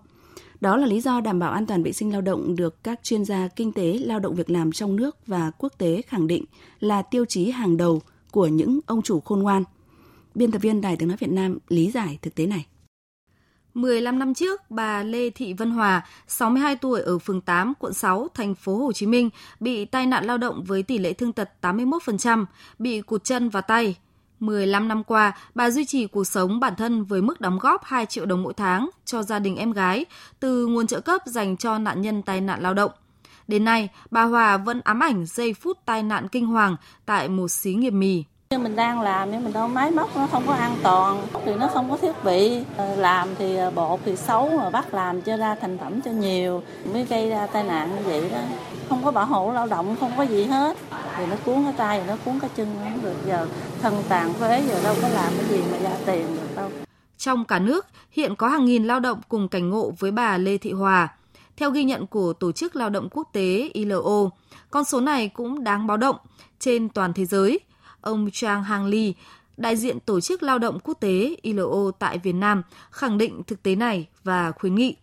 Đó 0.60 0.76
là 0.76 0.86
lý 0.86 1.00
do 1.00 1.20
đảm 1.20 1.38
bảo 1.38 1.52
an 1.52 1.66
toàn 1.66 1.82
vệ 1.82 1.92
sinh 1.92 2.12
lao 2.12 2.20
động 2.20 2.56
được 2.56 2.84
các 2.84 3.00
chuyên 3.02 3.24
gia 3.24 3.48
kinh 3.48 3.72
tế 3.72 3.98
lao 3.98 4.20
động 4.20 4.34
việc 4.34 4.50
làm 4.50 4.72
trong 4.72 4.96
nước 4.96 5.16
và 5.26 5.50
quốc 5.58 5.72
tế 5.78 6.02
khẳng 6.02 6.26
định 6.26 6.44
là 6.80 7.02
tiêu 7.02 7.24
chí 7.24 7.50
hàng 7.50 7.76
đầu– 7.76 8.02
của 8.38 8.46
những 8.46 8.80
ông 8.86 9.02
chủ 9.02 9.20
khôn 9.20 9.42
ngoan. 9.42 9.64
Biên 10.34 10.50
tập 10.50 10.58
viên 10.58 10.80
Đài 10.80 10.96
tiếng 10.96 11.08
nói 11.08 11.16
Việt 11.20 11.30
Nam 11.30 11.58
lý 11.68 11.90
giải 11.90 12.18
thực 12.22 12.34
tế 12.34 12.46
này. 12.46 12.66
15 13.74 14.18
năm 14.18 14.34
trước, 14.34 14.70
bà 14.70 15.02
Lê 15.02 15.30
Thị 15.30 15.52
Vân 15.52 15.70
Hòa, 15.70 16.06
62 16.26 16.76
tuổi 16.76 17.00
ở 17.00 17.18
phường 17.18 17.40
8, 17.40 17.72
quận 17.78 17.92
6, 17.92 18.28
thành 18.34 18.54
phố 18.54 18.76
Hồ 18.76 18.92
Chí 18.92 19.06
Minh 19.06 19.30
bị 19.60 19.84
tai 19.84 20.06
nạn 20.06 20.24
lao 20.24 20.38
động 20.38 20.64
với 20.64 20.82
tỷ 20.82 20.98
lệ 20.98 21.12
thương 21.12 21.32
tật 21.32 21.50
81%, 21.62 22.44
bị 22.78 23.00
cụt 23.00 23.24
chân 23.24 23.48
và 23.48 23.60
tay. 23.60 23.96
15 24.40 24.88
năm 24.88 25.04
qua, 25.04 25.32
bà 25.54 25.70
duy 25.70 25.84
trì 25.84 26.06
cuộc 26.06 26.24
sống 26.24 26.60
bản 26.60 26.76
thân 26.76 27.04
với 27.04 27.22
mức 27.22 27.40
đóng 27.40 27.58
góp 27.58 27.84
2 27.84 28.06
triệu 28.06 28.26
đồng 28.26 28.42
mỗi 28.42 28.54
tháng 28.54 28.90
cho 29.04 29.22
gia 29.22 29.38
đình 29.38 29.56
em 29.56 29.72
gái 29.72 30.04
từ 30.40 30.66
nguồn 30.66 30.86
trợ 30.86 31.00
cấp 31.00 31.22
dành 31.26 31.56
cho 31.56 31.78
nạn 31.78 32.02
nhân 32.02 32.22
tai 32.22 32.40
nạn 32.40 32.62
lao 32.62 32.74
động– 32.74 32.90
Đến 33.48 33.64
nay, 33.64 33.88
bà 34.10 34.22
Hòa 34.22 34.56
vẫn 34.56 34.80
ám 34.84 35.00
ảnh 35.00 35.26
giây 35.26 35.54
phút 35.54 35.78
tai 35.84 36.02
nạn 36.02 36.28
kinh 36.28 36.46
hoàng 36.46 36.76
tại 37.06 37.28
một 37.28 37.48
xí 37.48 37.74
nghiệp 37.74 37.90
mì. 37.90 38.24
Mình 38.50 38.76
đang 38.76 39.00
làm 39.00 39.30
nhưng 39.30 39.44
mình 39.44 39.52
đâu 39.52 39.68
máy 39.68 39.90
móc 39.90 40.16
nó 40.16 40.26
không 40.26 40.46
có 40.46 40.52
an 40.52 40.76
toàn 40.82 41.26
thì 41.44 41.54
nó 41.54 41.66
không 41.66 41.90
có 41.90 41.96
thiết 41.96 42.24
bị. 42.24 42.64
Ờ, 42.76 42.96
làm 42.96 43.28
thì 43.38 43.56
ờ, 43.56 43.70
bột 43.70 44.00
thì 44.04 44.16
xấu 44.16 44.50
mà 44.56 44.70
bắt 44.70 44.94
làm 44.94 45.22
cho 45.22 45.36
ra 45.36 45.54
thành 45.54 45.78
phẩm 45.78 46.00
cho 46.00 46.10
nhiều 46.10 46.62
mới 46.92 47.04
gây 47.04 47.30
ra 47.30 47.46
tai 47.46 47.64
nạn 47.64 47.96
như 47.96 48.02
vậy 48.04 48.30
đó. 48.30 48.38
Không 48.88 49.04
có 49.04 49.10
bảo 49.10 49.26
hộ 49.26 49.52
lao 49.52 49.66
động 49.66 49.96
không 50.00 50.12
có 50.16 50.22
gì 50.22 50.44
hết. 50.44 50.76
Thì 51.16 51.26
nó 51.26 51.36
cuốn 51.44 51.64
cái 51.64 51.72
tay 51.76 52.02
nó 52.06 52.16
cuốn 52.24 52.40
cái 52.40 52.50
chân 52.56 52.76
không 52.84 53.02
được. 53.02 53.16
Giờ 53.26 53.46
thân 53.82 54.02
tàn 54.08 54.32
phế 54.34 54.62
giờ 54.68 54.80
đâu 54.84 54.94
có 55.02 55.08
làm 55.08 55.32
cái 55.36 55.46
gì 55.48 55.62
mà 55.72 55.78
ra 55.78 55.96
tiền 56.06 56.26
được 56.36 56.56
đâu. 56.56 56.70
Trong 57.18 57.44
cả 57.44 57.58
nước 57.58 57.86
hiện 58.10 58.36
có 58.36 58.48
hàng 58.48 58.64
nghìn 58.64 58.84
lao 58.84 59.00
động 59.00 59.20
cùng 59.28 59.48
cảnh 59.48 59.70
ngộ 59.70 59.92
với 59.98 60.10
bà 60.10 60.38
Lê 60.38 60.58
Thị 60.58 60.72
Hòa 60.72 61.08
theo 61.58 61.70
ghi 61.70 61.84
nhận 61.84 62.06
của 62.06 62.32
Tổ 62.32 62.52
chức 62.52 62.76
Lao 62.76 62.90
động 62.90 63.08
Quốc 63.10 63.28
tế 63.32 63.70
ILO, 63.72 64.30
con 64.70 64.84
số 64.84 65.00
này 65.00 65.28
cũng 65.28 65.64
đáng 65.64 65.86
báo 65.86 65.96
động 65.96 66.16
trên 66.58 66.88
toàn 66.88 67.12
thế 67.12 67.24
giới. 67.24 67.60
Ông 68.00 68.28
Chang 68.32 68.64
Hang 68.64 68.86
Lee, 68.86 69.12
đại 69.56 69.76
diện 69.76 70.00
Tổ 70.00 70.20
chức 70.20 70.42
Lao 70.42 70.58
động 70.58 70.78
Quốc 70.84 70.94
tế 71.00 71.36
ILO 71.42 71.90
tại 71.98 72.18
Việt 72.18 72.32
Nam 72.32 72.62
khẳng 72.90 73.18
định 73.18 73.42
thực 73.46 73.62
tế 73.62 73.74
này 73.74 74.06
và 74.24 74.52
khuyến 74.52 74.74
nghị. 74.74 74.96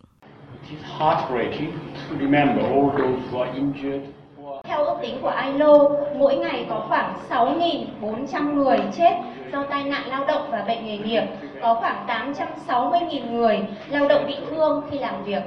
Theo 4.63 4.85
ước 4.85 4.97
tính 5.01 5.17
của 5.21 5.33
ILO, 5.45 5.89
mỗi 6.17 6.35
ngày 6.35 6.65
có 6.69 6.85
khoảng 6.87 7.17
6.400 7.29 8.53
người 8.53 8.79
chết 8.97 9.11
do 9.51 9.65
tai 9.69 9.83
nạn 9.83 10.07
lao 10.07 10.25
động 10.25 10.47
và 10.51 10.63
bệnh 10.67 10.85
nghề 10.85 10.97
nghiệp, 10.97 11.23
có 11.61 11.77
khoảng 11.79 12.33
860.000 12.67 13.31
người 13.31 13.59
lao 13.89 14.07
động 14.07 14.27
bị 14.27 14.35
thương 14.49 14.83
khi 14.91 14.99
làm 14.99 15.23
việc. 15.23 15.41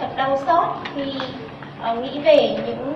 Thật 0.00 0.08
đau 0.16 0.38
xót 0.46 0.64
khi 0.94 1.12
uh, 1.90 1.98
nghĩ 1.98 2.18
về 2.18 2.56
những 2.66 2.94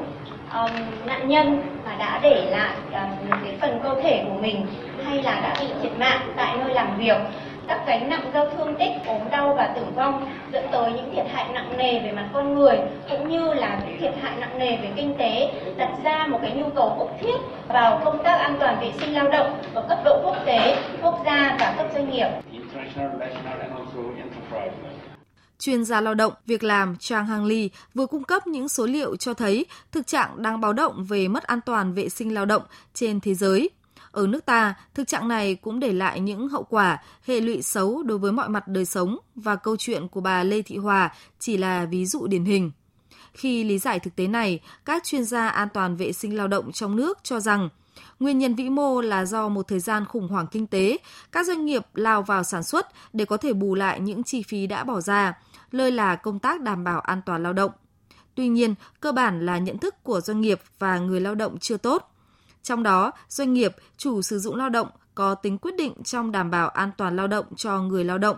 um, 0.52 0.70
nạn 1.06 1.28
nhân 1.28 1.62
mà 1.84 1.96
đã 1.98 2.20
để 2.22 2.46
lại 2.50 2.74
um, 2.92 3.30
cái 3.44 3.56
phần 3.60 3.80
cơ 3.82 3.94
thể 4.02 4.24
của 4.28 4.40
mình 4.40 4.66
hay 5.04 5.22
là 5.22 5.40
đã 5.40 5.56
bị 5.60 5.66
thiệt 5.82 5.92
mạng 5.98 6.20
tại 6.36 6.56
nơi 6.58 6.74
làm 6.74 6.96
việc 6.98 7.16
các 7.68 7.86
gánh 7.86 8.08
nặng 8.08 8.30
do 8.34 8.44
thương 8.44 8.74
tích, 8.74 8.92
ốm 9.06 9.20
đau 9.30 9.54
và 9.54 9.66
tử 9.66 9.82
vong 9.96 10.30
dẫn 10.52 10.66
tới 10.72 10.92
những 10.92 11.14
thiệt 11.14 11.26
hại 11.32 11.44
nặng 11.52 11.76
nề 11.76 11.98
về 11.98 12.12
mặt 12.12 12.28
con 12.32 12.54
người 12.54 12.76
cũng 13.10 13.28
như 13.28 13.54
là 13.54 13.78
những 13.86 14.00
thiệt 14.00 14.12
hại 14.22 14.32
nặng 14.38 14.58
nề 14.58 14.76
về 14.76 14.88
kinh 14.96 15.14
tế, 15.14 15.52
đặt 15.76 15.90
ra 16.04 16.26
một 16.26 16.38
cái 16.42 16.52
nhu 16.52 16.68
cầu 16.68 16.96
bức 16.98 17.08
thiết 17.20 17.36
vào 17.68 18.00
công 18.04 18.22
tác 18.22 18.40
an 18.40 18.56
toàn 18.60 18.76
vệ 18.80 18.92
sinh 19.00 19.14
lao 19.14 19.28
động 19.28 19.58
ở 19.74 19.82
cấp 19.88 19.98
độ 20.04 20.20
quốc 20.24 20.36
tế, 20.44 20.76
quốc 21.02 21.22
gia 21.26 21.56
và 21.60 21.74
cấp 21.76 21.86
doanh 21.94 22.10
nghiệp. 22.10 22.28
Chuyên 25.58 25.84
gia 25.84 26.00
lao 26.00 26.14
động, 26.14 26.32
việc 26.46 26.64
làm 26.64 26.96
Trang 26.96 27.26
Hang 27.26 27.44
Lee 27.44 27.68
vừa 27.94 28.06
cung 28.06 28.24
cấp 28.24 28.46
những 28.46 28.68
số 28.68 28.86
liệu 28.86 29.16
cho 29.16 29.34
thấy 29.34 29.66
thực 29.92 30.06
trạng 30.06 30.42
đang 30.42 30.60
báo 30.60 30.72
động 30.72 31.04
về 31.04 31.28
mất 31.28 31.44
an 31.44 31.60
toàn 31.66 31.94
vệ 31.94 32.08
sinh 32.08 32.34
lao 32.34 32.44
động 32.46 32.62
trên 32.94 33.20
thế 33.20 33.34
giới. 33.34 33.70
Ở 34.10 34.26
nước 34.26 34.44
ta, 34.46 34.74
thực 34.94 35.08
trạng 35.08 35.28
này 35.28 35.54
cũng 35.54 35.80
để 35.80 35.92
lại 35.92 36.20
những 36.20 36.48
hậu 36.48 36.62
quả, 36.62 37.02
hệ 37.26 37.40
lụy 37.40 37.62
xấu 37.62 38.02
đối 38.02 38.18
với 38.18 38.32
mọi 38.32 38.48
mặt 38.48 38.68
đời 38.68 38.84
sống 38.84 39.18
và 39.34 39.56
câu 39.56 39.76
chuyện 39.76 40.08
của 40.08 40.20
bà 40.20 40.44
Lê 40.44 40.62
Thị 40.62 40.76
Hòa 40.76 41.12
chỉ 41.38 41.56
là 41.56 41.84
ví 41.84 42.06
dụ 42.06 42.26
điển 42.26 42.44
hình. 42.44 42.70
Khi 43.32 43.64
lý 43.64 43.78
giải 43.78 43.98
thực 43.98 44.16
tế 44.16 44.26
này, 44.26 44.60
các 44.84 45.04
chuyên 45.04 45.24
gia 45.24 45.48
an 45.48 45.68
toàn 45.74 45.96
vệ 45.96 46.12
sinh 46.12 46.36
lao 46.36 46.48
động 46.48 46.72
trong 46.72 46.96
nước 46.96 47.18
cho 47.22 47.40
rằng 47.40 47.68
Nguyên 48.20 48.38
nhân 48.38 48.54
vĩ 48.54 48.68
mô 48.68 49.00
là 49.00 49.24
do 49.24 49.48
một 49.48 49.68
thời 49.68 49.80
gian 49.80 50.04
khủng 50.04 50.28
hoảng 50.28 50.46
kinh 50.46 50.66
tế, 50.66 50.96
các 51.32 51.46
doanh 51.46 51.66
nghiệp 51.66 51.82
lao 51.94 52.22
vào 52.22 52.44
sản 52.44 52.62
xuất 52.62 52.86
để 53.12 53.24
có 53.24 53.36
thể 53.36 53.52
bù 53.52 53.74
lại 53.74 54.00
những 54.00 54.22
chi 54.24 54.42
phí 54.42 54.66
đã 54.66 54.84
bỏ 54.84 55.00
ra, 55.00 55.34
lơi 55.70 55.90
là 55.90 56.16
công 56.16 56.38
tác 56.38 56.60
đảm 56.60 56.84
bảo 56.84 57.00
an 57.00 57.20
toàn 57.26 57.42
lao 57.42 57.52
động. 57.52 57.70
Tuy 58.34 58.48
nhiên, 58.48 58.74
cơ 59.00 59.12
bản 59.12 59.46
là 59.46 59.58
nhận 59.58 59.78
thức 59.78 59.94
của 60.02 60.20
doanh 60.20 60.40
nghiệp 60.40 60.60
và 60.78 60.98
người 60.98 61.20
lao 61.20 61.34
động 61.34 61.58
chưa 61.58 61.76
tốt. 61.76 62.14
Trong 62.62 62.82
đó, 62.82 63.12
doanh 63.28 63.52
nghiệp, 63.52 63.76
chủ 63.96 64.22
sử 64.22 64.38
dụng 64.38 64.56
lao 64.56 64.68
động 64.68 64.88
có 65.14 65.34
tính 65.34 65.58
quyết 65.58 65.76
định 65.78 65.92
trong 66.04 66.32
đảm 66.32 66.50
bảo 66.50 66.68
an 66.68 66.90
toàn 66.96 67.16
lao 67.16 67.26
động 67.26 67.46
cho 67.56 67.82
người 67.82 68.04
lao 68.04 68.18
động. 68.18 68.36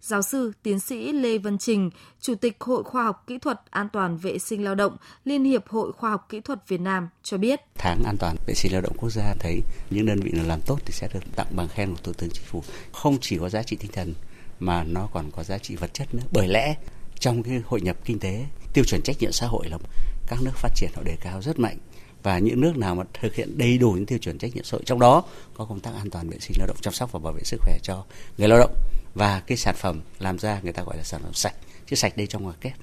Giáo 0.00 0.22
sư, 0.22 0.52
tiến 0.62 0.80
sĩ 0.80 1.12
Lê 1.12 1.38
Văn 1.38 1.58
Trình, 1.58 1.90
Chủ 2.20 2.34
tịch 2.34 2.56
Hội 2.60 2.84
Khoa 2.84 3.04
học 3.04 3.24
Kỹ 3.26 3.38
thuật 3.38 3.60
An 3.70 3.88
toàn 3.92 4.16
vệ 4.16 4.38
sinh 4.38 4.64
lao 4.64 4.74
động, 4.74 4.96
Liên 5.24 5.44
hiệp 5.44 5.68
Hội 5.68 5.92
Khoa 5.92 6.10
học 6.10 6.26
Kỹ 6.28 6.40
thuật 6.40 6.68
Việt 6.68 6.80
Nam 6.80 7.08
cho 7.22 7.38
biết. 7.38 7.60
Tháng 7.74 8.04
an 8.04 8.16
toàn 8.20 8.36
vệ 8.46 8.54
sinh 8.54 8.72
lao 8.72 8.80
động 8.80 8.96
quốc 8.96 9.10
gia 9.10 9.34
thấy 9.40 9.60
những 9.90 10.06
đơn 10.06 10.20
vị 10.20 10.30
nào 10.34 10.44
làm 10.46 10.60
tốt 10.66 10.78
thì 10.84 10.92
sẽ 10.92 11.08
được 11.14 11.20
tặng 11.36 11.46
bằng 11.56 11.68
khen 11.68 11.90
của 11.90 12.00
Thủ 12.02 12.12
tướng 12.12 12.30
Chính 12.30 12.44
phủ. 12.44 12.62
Không 12.92 13.18
chỉ 13.20 13.38
có 13.38 13.48
giá 13.48 13.62
trị 13.62 13.76
tinh 13.76 13.90
thần 13.92 14.14
mà 14.64 14.84
nó 14.84 15.08
còn 15.12 15.30
có 15.30 15.44
giá 15.44 15.58
trị 15.58 15.76
vật 15.76 15.94
chất 15.94 16.14
nữa. 16.14 16.22
Bởi 16.32 16.48
lẽ 16.48 16.74
trong 17.18 17.42
cái 17.42 17.62
hội 17.66 17.80
nhập 17.80 17.96
kinh 18.04 18.18
tế, 18.18 18.44
tiêu 18.72 18.84
chuẩn 18.84 19.02
trách 19.02 19.16
nhiệm 19.20 19.32
xã 19.32 19.46
hội 19.46 19.68
là 19.68 19.78
các 20.26 20.38
nước 20.42 20.52
phát 20.54 20.74
triển 20.74 20.90
họ 20.94 21.02
đề 21.02 21.16
cao 21.20 21.42
rất 21.42 21.58
mạnh. 21.58 21.78
Và 22.22 22.38
những 22.38 22.60
nước 22.60 22.76
nào 22.76 22.94
mà 22.94 23.04
thực 23.20 23.34
hiện 23.34 23.58
đầy 23.58 23.78
đủ 23.78 23.92
những 23.92 24.06
tiêu 24.06 24.18
chuẩn 24.18 24.38
trách 24.38 24.54
nhiệm 24.54 24.64
xã 24.64 24.74
hội 24.76 24.82
trong 24.86 24.98
đó 24.98 25.24
có 25.54 25.64
công 25.64 25.80
tác 25.80 25.90
an 25.94 26.10
toàn 26.10 26.28
vệ 26.28 26.38
sinh 26.40 26.56
lao 26.58 26.66
động 26.66 26.76
chăm 26.80 26.94
sóc 26.94 27.12
và 27.12 27.18
bảo 27.18 27.32
vệ 27.32 27.42
sức 27.44 27.60
khỏe 27.60 27.78
cho 27.82 28.04
người 28.38 28.48
lao 28.48 28.58
động. 28.58 28.74
Và 29.14 29.42
cái 29.46 29.56
sản 29.56 29.74
phẩm 29.78 30.00
làm 30.18 30.38
ra 30.38 30.60
người 30.62 30.72
ta 30.72 30.82
gọi 30.82 30.96
là 30.96 31.02
sản 31.02 31.20
phẩm 31.22 31.34
sạch. 31.34 31.54
Chứ 31.86 31.96
sạch 31.96 32.16
đây 32.16 32.26
trong 32.26 32.42
ngoài 32.42 32.56
kép 32.60 32.74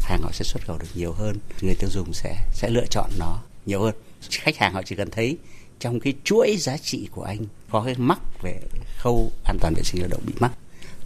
hàng 0.00 0.22
họ 0.22 0.30
sẽ 0.32 0.44
xuất 0.44 0.62
khẩu 0.66 0.78
được 0.78 0.86
nhiều 0.94 1.12
hơn 1.12 1.36
người 1.62 1.74
tiêu 1.74 1.90
dùng 1.92 2.12
sẽ 2.12 2.36
sẽ 2.52 2.70
lựa 2.70 2.86
chọn 2.90 3.10
nó 3.18 3.42
nhiều 3.66 3.82
hơn. 3.82 3.94
Khách 4.30 4.56
hàng 4.56 4.72
họ 4.72 4.82
chỉ 4.82 4.94
cần 4.94 5.10
thấy 5.10 5.38
trong 5.78 6.00
cái 6.00 6.14
chuỗi 6.24 6.56
giá 6.56 6.76
trị 6.76 7.08
của 7.10 7.22
anh 7.22 7.38
có 7.70 7.82
cái 7.82 7.94
mắc 7.98 8.20
về 8.42 8.60
khâu 8.98 9.30
an 9.44 9.58
toàn 9.60 9.74
vệ 9.74 9.82
sinh 9.82 10.00
lao 10.00 10.08
động 10.08 10.22
bị 10.26 10.34
mắc 10.40 10.52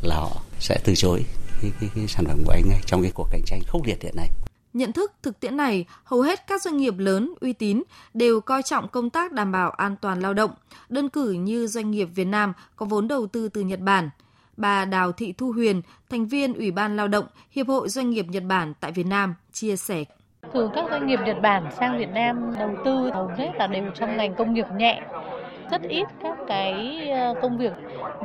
là 0.06 0.16
họ 0.16 0.42
sẽ 0.58 0.80
từ 0.84 0.94
chối 0.94 1.24
cái, 1.62 1.72
cái, 1.80 1.90
cái 1.94 2.06
sản 2.08 2.24
phẩm 2.26 2.38
của 2.44 2.52
anh 2.52 2.62
ngay 2.68 2.80
trong 2.86 3.02
cái 3.02 3.10
cuộc 3.14 3.28
cạnh 3.30 3.42
tranh 3.46 3.60
khốc 3.66 3.86
liệt 3.86 4.02
hiện 4.02 4.16
nay 4.16 4.30
Nhận 4.74 4.92
thức 4.92 5.12
thực 5.22 5.40
tiễn 5.40 5.56
này, 5.56 5.84
hầu 6.04 6.20
hết 6.20 6.46
các 6.46 6.62
doanh 6.62 6.76
nghiệp 6.76 6.94
lớn 6.98 7.34
uy 7.40 7.52
tín 7.52 7.82
đều 8.14 8.40
coi 8.40 8.62
trọng 8.62 8.88
công 8.88 9.10
tác 9.10 9.32
đảm 9.32 9.52
bảo 9.52 9.70
an 9.70 9.96
toàn 10.00 10.20
lao 10.20 10.34
động, 10.34 10.50
đơn 10.88 11.08
cử 11.08 11.32
như 11.32 11.66
doanh 11.66 11.90
nghiệp 11.90 12.08
Việt 12.14 12.24
Nam 12.24 12.52
có 12.76 12.86
vốn 12.86 13.08
đầu 13.08 13.26
tư 13.26 13.48
từ 13.48 13.60
Nhật 13.60 13.80
Bản. 13.80 14.10
Bà 14.56 14.84
Đào 14.84 15.12
Thị 15.12 15.32
Thu 15.32 15.52
Huyền, 15.52 15.82
thành 16.10 16.26
viên 16.26 16.54
Ủy 16.54 16.70
ban 16.70 16.96
Lao 16.96 17.08
động, 17.08 17.24
Hiệp 17.50 17.68
hội 17.68 17.88
Doanh 17.88 18.10
nghiệp 18.10 18.26
Nhật 18.28 18.42
Bản 18.48 18.74
tại 18.80 18.92
Việt 18.92 19.06
Nam, 19.06 19.34
chia 19.52 19.76
sẻ. 19.76 20.04
Thường 20.52 20.70
các 20.74 20.84
doanh 20.90 21.06
nghiệp 21.06 21.18
Nhật 21.26 21.36
Bản 21.42 21.70
sang 21.78 21.98
Việt 21.98 22.10
Nam 22.14 22.54
đầu 22.58 22.70
tư 22.84 23.10
hầu 23.14 23.26
hết 23.26 23.50
là 23.54 23.66
đều 23.66 23.90
trong 23.94 24.16
ngành 24.16 24.34
công 24.34 24.54
nghiệp 24.54 24.66
nhẹ 24.76 25.02
rất 25.74 25.88
ít 25.88 26.06
các 26.22 26.36
cái 26.46 26.98
ờ, 27.10 27.34
công 27.42 27.58
việc 27.58 27.72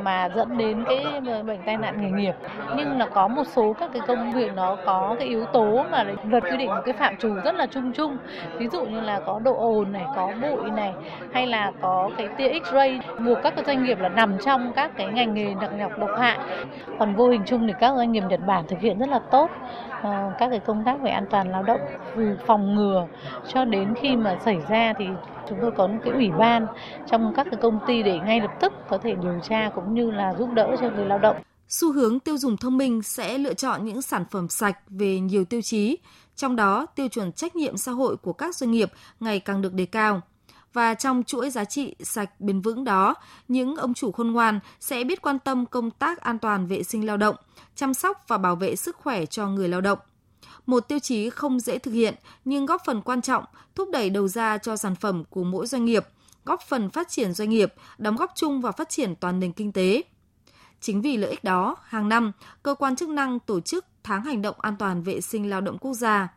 mà 0.04 0.30
dẫn 0.36 0.58
đến 0.58 0.84
cái 0.88 1.06
ờ, 1.28 1.44
bệnh 1.44 1.60
tai 1.66 1.78
nạn 1.78 2.02
nghề 2.02 2.10
nghiệp. 2.10 2.34
Nhưng 2.78 3.00
là 3.00 3.06
có 3.06 3.28
một 3.28 3.44
số 3.48 3.74
các 3.74 3.90
cái 3.94 4.02
công 4.08 4.32
việc 4.32 4.52
nó 4.56 4.78
có 4.86 5.16
cái 5.20 5.28
yếu 5.28 5.46
tố 5.46 5.84
mà 5.92 6.04
luật 6.24 6.44
quy 6.44 6.58
định 6.58 6.68
một 6.68 6.82
cái 6.86 6.94
phạm 6.94 7.18
trù 7.18 7.36
rất 7.44 7.56
là 7.56 7.66
chung 7.66 7.92
chung. 7.94 8.18
Ví 8.58 8.68
dụ 8.68 8.86
như 8.86 9.02
là 9.02 9.20
có 9.20 9.40
độ 9.40 9.56
ồn 9.58 9.92
này, 9.92 10.06
có 10.16 10.32
bụi 10.42 10.72
này, 10.72 10.94
hay 11.34 11.48
là 11.48 11.72
có 11.82 12.10
cái 12.18 12.28
tia 12.28 12.50
x-ray, 12.50 13.00
buộc 13.26 13.38
các 13.44 13.56
cái 13.56 13.66
doanh 13.66 13.84
nghiệp 13.84 14.00
là 14.00 14.10
nằm 14.10 14.38
trong 14.46 14.74
các 14.74 14.92
cái 14.98 15.08
ngành 15.08 15.34
nghề 15.34 15.56
nặng 15.62 15.78
nhọc 15.78 16.00
độc 16.00 16.10
hại. 16.18 16.38
Còn 17.00 17.16
vô 17.16 17.28
hình 17.28 17.42
chung 17.46 17.68
thì 17.68 17.74
các 17.80 17.94
doanh 17.96 18.12
nghiệp 18.12 18.24
Nhật 18.30 18.40
Bản 18.48 18.64
thực 18.68 18.80
hiện 18.80 19.00
rất 19.00 19.10
là 19.10 19.20
tốt 19.32 19.50
ờ, 20.02 20.32
các 20.40 20.50
cái 20.50 20.60
công 20.60 20.84
tác 20.84 21.02
về 21.02 21.12
an 21.12 21.26
toàn 21.30 21.52
lao 21.52 21.64
động 21.64 21.82
từ 22.16 22.38
phòng 22.46 22.76
ngừa 22.76 23.06
cho 23.48 23.66
đến 23.66 23.94
khi 23.96 24.16
mà 24.16 24.36
xảy 24.40 24.58
ra 24.70 24.94
thì 24.98 25.08
chúng 25.50 25.60
tôi 25.62 25.72
có 25.78 25.88
những 25.88 26.00
cái 26.04 26.14
ủy 26.14 26.32
ban 26.40 26.68
trong 27.12 27.34
các 27.36 27.48
cái 27.52 27.60
công 27.62 27.80
ty 27.88 28.04
để 28.04 28.20
ngay 28.20 28.42
lập 28.42 28.52
tức 28.62 28.74
có 28.90 28.98
thể 28.98 29.16
điều 29.22 29.40
tra 29.50 29.70
cũng 29.76 29.94
như 29.94 30.12
là 30.12 30.34
giúp 30.40 30.50
đỡ 30.54 30.76
cho 30.82 30.90
người 30.90 31.06
lao 31.06 31.20
động. 31.20 31.36
Xu 31.68 31.94
hướng 31.94 32.20
tiêu 32.20 32.38
dùng 32.38 32.58
thông 32.58 32.78
minh 32.78 33.02
sẽ 33.02 33.38
lựa 33.38 33.54
chọn 33.54 33.86
những 33.86 34.02
sản 34.02 34.26
phẩm 34.32 34.50
sạch 34.50 34.78
về 34.88 35.20
nhiều 35.20 35.46
tiêu 35.46 35.62
chí, 35.62 35.98
trong 36.36 36.56
đó 36.56 36.86
tiêu 36.86 37.08
chuẩn 37.08 37.32
trách 37.32 37.56
nhiệm 37.56 37.78
xã 37.78 37.92
hội 37.92 38.18
của 38.18 38.34
các 38.34 38.56
doanh 38.56 38.72
nghiệp 38.72 38.92
ngày 39.20 39.40
càng 39.40 39.62
được 39.62 39.74
đề 39.74 39.86
cao. 39.86 40.22
Và 40.74 40.94
trong 40.94 41.24
chuỗi 41.24 41.50
giá 41.50 41.66
trị 41.66 41.96
sạch 42.00 42.30
bền 42.40 42.62
vững 42.62 42.84
đó, 42.84 43.16
những 43.48 43.76
ông 43.76 43.94
chủ 43.94 44.12
khôn 44.12 44.32
ngoan 44.32 44.60
sẽ 44.80 45.04
biết 45.04 45.22
quan 45.22 45.40
tâm 45.40 45.66
công 45.66 45.92
tác 45.92 46.22
an 46.22 46.40
toàn 46.40 46.68
vệ 46.68 46.84
sinh 46.84 47.06
lao 47.06 47.18
động, 47.18 47.36
chăm 47.76 47.94
sóc 47.94 48.24
và 48.28 48.38
bảo 48.38 48.56
vệ 48.56 48.76
sức 48.76 48.96
khỏe 48.96 49.26
cho 49.26 49.48
người 49.48 49.70
lao 49.70 49.82
động 49.82 50.00
một 50.66 50.80
tiêu 50.80 51.00
chí 51.00 51.30
không 51.30 51.60
dễ 51.60 51.80
thực 51.80 51.92
hiện 51.92 52.16
nhưng 52.46 52.66
góp 52.66 52.82
phần 52.86 53.02
quan 53.02 53.22
trọng 53.22 53.44
thúc 53.76 53.90
đẩy 53.92 54.10
đầu 54.10 54.28
ra 54.28 54.58
cho 54.58 54.78
sản 54.78 54.96
phẩm 54.96 55.24
của 55.30 55.44
mỗi 55.44 55.68
doanh 55.68 55.86
nghiệp, 55.86 56.06
góp 56.46 56.62
phần 56.62 56.90
phát 56.90 57.10
triển 57.10 57.34
doanh 57.34 57.50
nghiệp, 57.50 57.74
đóng 57.98 58.16
góp 58.16 58.32
chung 58.36 58.62
vào 58.62 58.72
phát 58.72 58.90
triển 58.90 59.16
toàn 59.16 59.40
nền 59.40 59.52
kinh 59.52 59.72
tế. 59.72 60.04
Chính 60.82 61.02
vì 61.02 61.18
lợi 61.18 61.30
ích 61.30 61.44
đó, 61.44 61.76
hàng 61.84 62.10
năm, 62.10 62.32
cơ 62.64 62.74
quan 62.74 62.96
chức 62.96 63.10
năng 63.10 63.40
tổ 63.40 63.60
chức 63.60 63.86
tháng 64.04 64.24
hành 64.24 64.42
động 64.42 64.56
an 64.60 64.76
toàn 64.80 65.04
vệ 65.04 65.22
sinh 65.22 65.50
lao 65.50 65.62
động 65.62 65.78
quốc 65.78 65.94
gia. 65.94 66.34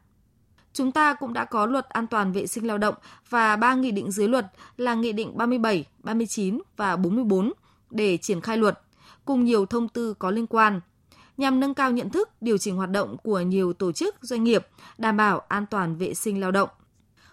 Chúng 0.73 0.93
ta 0.93 1.15
cũng 1.15 1.33
đã 1.33 1.45
có 1.45 1.67
luật 1.67 1.89
an 1.89 2.07
toàn 2.07 2.33
vệ 2.33 2.47
sinh 2.47 2.67
lao 2.67 2.79
động 2.79 2.95
và 3.29 3.57
ba 3.57 3.75
nghị 3.75 3.91
định 3.91 4.11
dưới 4.11 4.29
luật 4.29 4.47
là 4.77 4.95
Nghị 4.95 5.13
định 5.13 5.37
37, 5.37 5.85
39 5.99 6.59
và 6.77 6.97
44 6.97 7.53
để 7.91 8.17
triển 8.17 8.41
khai 8.41 8.57
luật, 8.57 8.81
cùng 9.25 9.45
nhiều 9.45 9.67
thông 9.67 9.89
tư 9.89 10.15
có 10.15 10.31
liên 10.31 10.47
quan– 10.47 10.81
nhằm 11.37 11.61
nâng 11.61 11.75
cao 11.75 11.91
nhận 11.91 12.11
thức, 12.11 12.31
điều 12.41 12.59
chỉnh 12.59 12.77
hoạt 12.77 12.91
động 12.91 13.17
của 13.23 13.41
nhiều 13.41 13.73
tổ 13.73 13.93
chức, 13.93 14.17
doanh 14.21 14.45
nghiệp, 14.45 14.67
đảm 14.99 15.17
bảo 15.17 15.39
an 15.39 15.67
toàn 15.67 15.97
vệ 15.97 16.15
sinh 16.15 16.41
lao 16.41 16.51
động. 16.51 16.69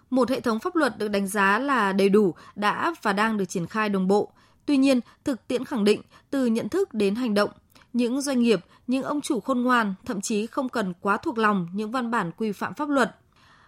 Một 0.09 0.29
hệ 0.29 0.39
thống 0.39 0.59
pháp 0.59 0.75
luật 0.75 0.97
được 0.97 1.07
đánh 1.07 1.27
giá 1.27 1.59
là 1.59 1.93
đầy 1.93 2.09
đủ 2.09 2.33
đã 2.55 2.93
và 3.01 3.13
đang 3.13 3.37
được 3.37 3.45
triển 3.45 3.67
khai 3.67 3.89
đồng 3.89 4.07
bộ. 4.07 4.31
Tuy 4.65 4.77
nhiên, 4.77 4.99
thực 5.23 5.47
tiễn 5.47 5.65
khẳng 5.65 5.83
định 5.83 6.01
từ 6.29 6.45
nhận 6.45 6.69
thức 6.69 6.93
đến 6.93 7.15
hành 7.15 7.33
động, 7.33 7.49
những 7.93 8.21
doanh 8.21 8.39
nghiệp, 8.39 8.59
những 8.87 9.03
ông 9.03 9.21
chủ 9.21 9.39
khôn 9.39 9.61
ngoan 9.61 9.93
thậm 10.05 10.21
chí 10.21 10.47
không 10.47 10.69
cần 10.69 10.93
quá 11.01 11.17
thuộc 11.17 11.37
lòng 11.37 11.67
những 11.73 11.91
văn 11.91 12.11
bản 12.11 12.31
quy 12.37 12.51
phạm 12.51 12.73
pháp 12.73 12.89
luật. 12.89 13.15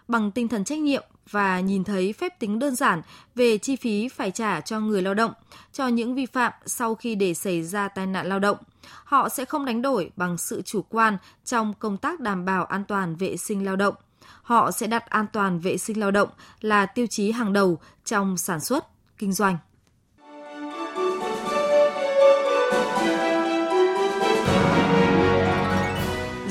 Bằng 0.08 0.30
tinh 0.30 0.48
thần 0.48 0.64
trách 0.64 0.78
nhiệm 0.78 1.02
và 1.30 1.60
nhìn 1.60 1.84
thấy 1.84 2.12
phép 2.12 2.38
tính 2.38 2.58
đơn 2.58 2.74
giản 2.74 3.02
về 3.34 3.58
chi 3.58 3.76
phí 3.76 4.08
phải 4.08 4.30
trả 4.30 4.60
cho 4.60 4.80
người 4.80 5.02
lao 5.02 5.14
động, 5.14 5.32
cho 5.72 5.88
những 5.88 6.14
vi 6.14 6.26
phạm 6.26 6.52
sau 6.66 6.94
khi 6.94 7.14
để 7.14 7.34
xảy 7.34 7.62
ra 7.62 7.88
tai 7.88 8.06
nạn 8.06 8.26
lao 8.26 8.38
động– 8.38 8.56
họ 9.04 9.28
sẽ 9.28 9.44
không 9.44 9.64
đánh 9.64 9.82
đổi 9.82 10.10
bằng 10.16 10.38
sự 10.38 10.62
chủ 10.62 10.82
quan 10.88 11.16
trong 11.44 11.74
công 11.78 11.96
tác 11.96 12.20
đảm 12.20 12.44
bảo 12.44 12.64
an 12.64 12.84
toàn 12.84 13.16
vệ 13.16 13.36
sinh 13.36 13.64
lao 13.64 13.76
động. 13.76 13.94
Họ 14.42 14.70
sẽ 14.70 14.86
đặt 14.86 15.10
an 15.10 15.26
toàn 15.32 15.58
vệ 15.58 15.78
sinh 15.78 16.00
lao 16.00 16.10
động 16.10 16.28
là 16.60 16.86
tiêu 16.86 17.06
chí 17.10 17.32
hàng 17.32 17.52
đầu 17.52 17.78
trong 18.04 18.36
sản 18.36 18.60
xuất, 18.60 18.86
kinh 19.18 19.32
doanh. 19.32 19.56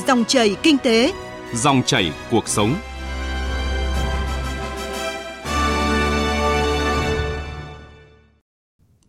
Dòng 0.07 0.25
chảy 0.25 0.55
kinh 0.63 0.77
tế, 0.77 1.13
dòng 1.53 1.83
chảy 1.85 2.13
cuộc 2.31 2.47
sống. 2.47 2.75